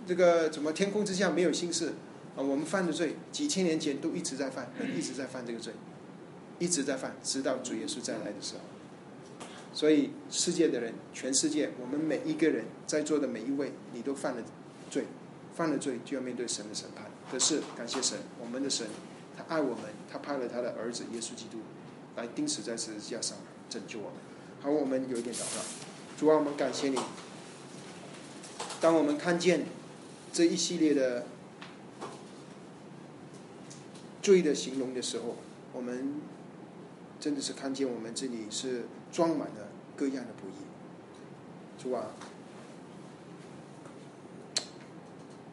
[0.08, 1.94] 这个怎么天空之下没有心事
[2.36, 2.42] 啊？
[2.42, 5.74] 我们犯的罪，几千年前都一直在犯，一直在犯这个罪，
[6.58, 8.62] 一直在犯，直到主耶稣再来的时候。
[9.72, 14.42] 所以，世界的人，全世界，我们每一个人在座的每一位，你都犯了
[14.90, 15.04] 罪，
[15.54, 17.06] 犯了罪就要面对神的审判。
[17.32, 18.88] 可是，感谢神，我们的神，
[19.38, 21.60] 他爱我们，他派了他的儿子耶稣基督。
[22.16, 23.38] 来钉死在十字架上
[23.70, 24.14] 拯救我们。
[24.62, 25.62] 好，我们有一点祷告。
[26.18, 26.98] 主啊，我们感谢你。
[28.82, 29.66] 当我们看见
[30.34, 31.26] 这一系列的
[34.22, 35.38] 罪的形容的时候，
[35.72, 36.16] 我们
[37.22, 40.54] 真的是看见我们这里是装满了各样的不义。
[41.82, 42.08] 主啊，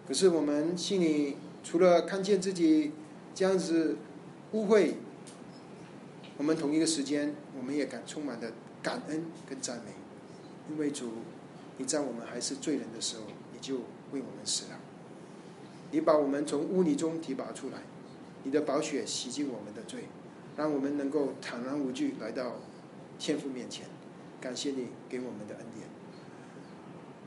[0.08, 2.92] 可是我们心里除了看见自己
[3.34, 3.96] 这样子
[4.52, 4.92] 污秽。
[6.38, 9.90] 我们同一个时间，我们也感充满了感恩跟赞美，
[10.70, 11.10] 因为主，
[11.76, 13.78] 你在我们还是罪人的时候，你就
[14.12, 14.78] 为我们死了，
[15.90, 17.78] 你把我们从污泥中提拔出来，
[18.44, 20.04] 你的宝血洗净我们的罪，
[20.56, 22.60] 让我们能够坦然无惧来到
[23.18, 23.86] 天父面前，
[24.40, 25.88] 感谢你给我们的恩典。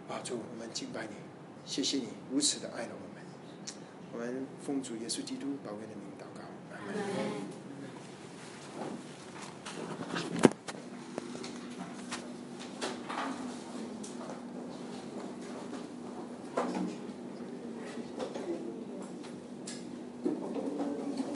[0.07, 1.15] 啊，主，我们敬拜你，
[1.65, 2.99] 谢谢你如此的爱我，
[4.12, 6.41] 我们奉主耶稣基督，保惠的名祷告，
[6.74, 6.78] 阿
[10.51, 10.59] 门。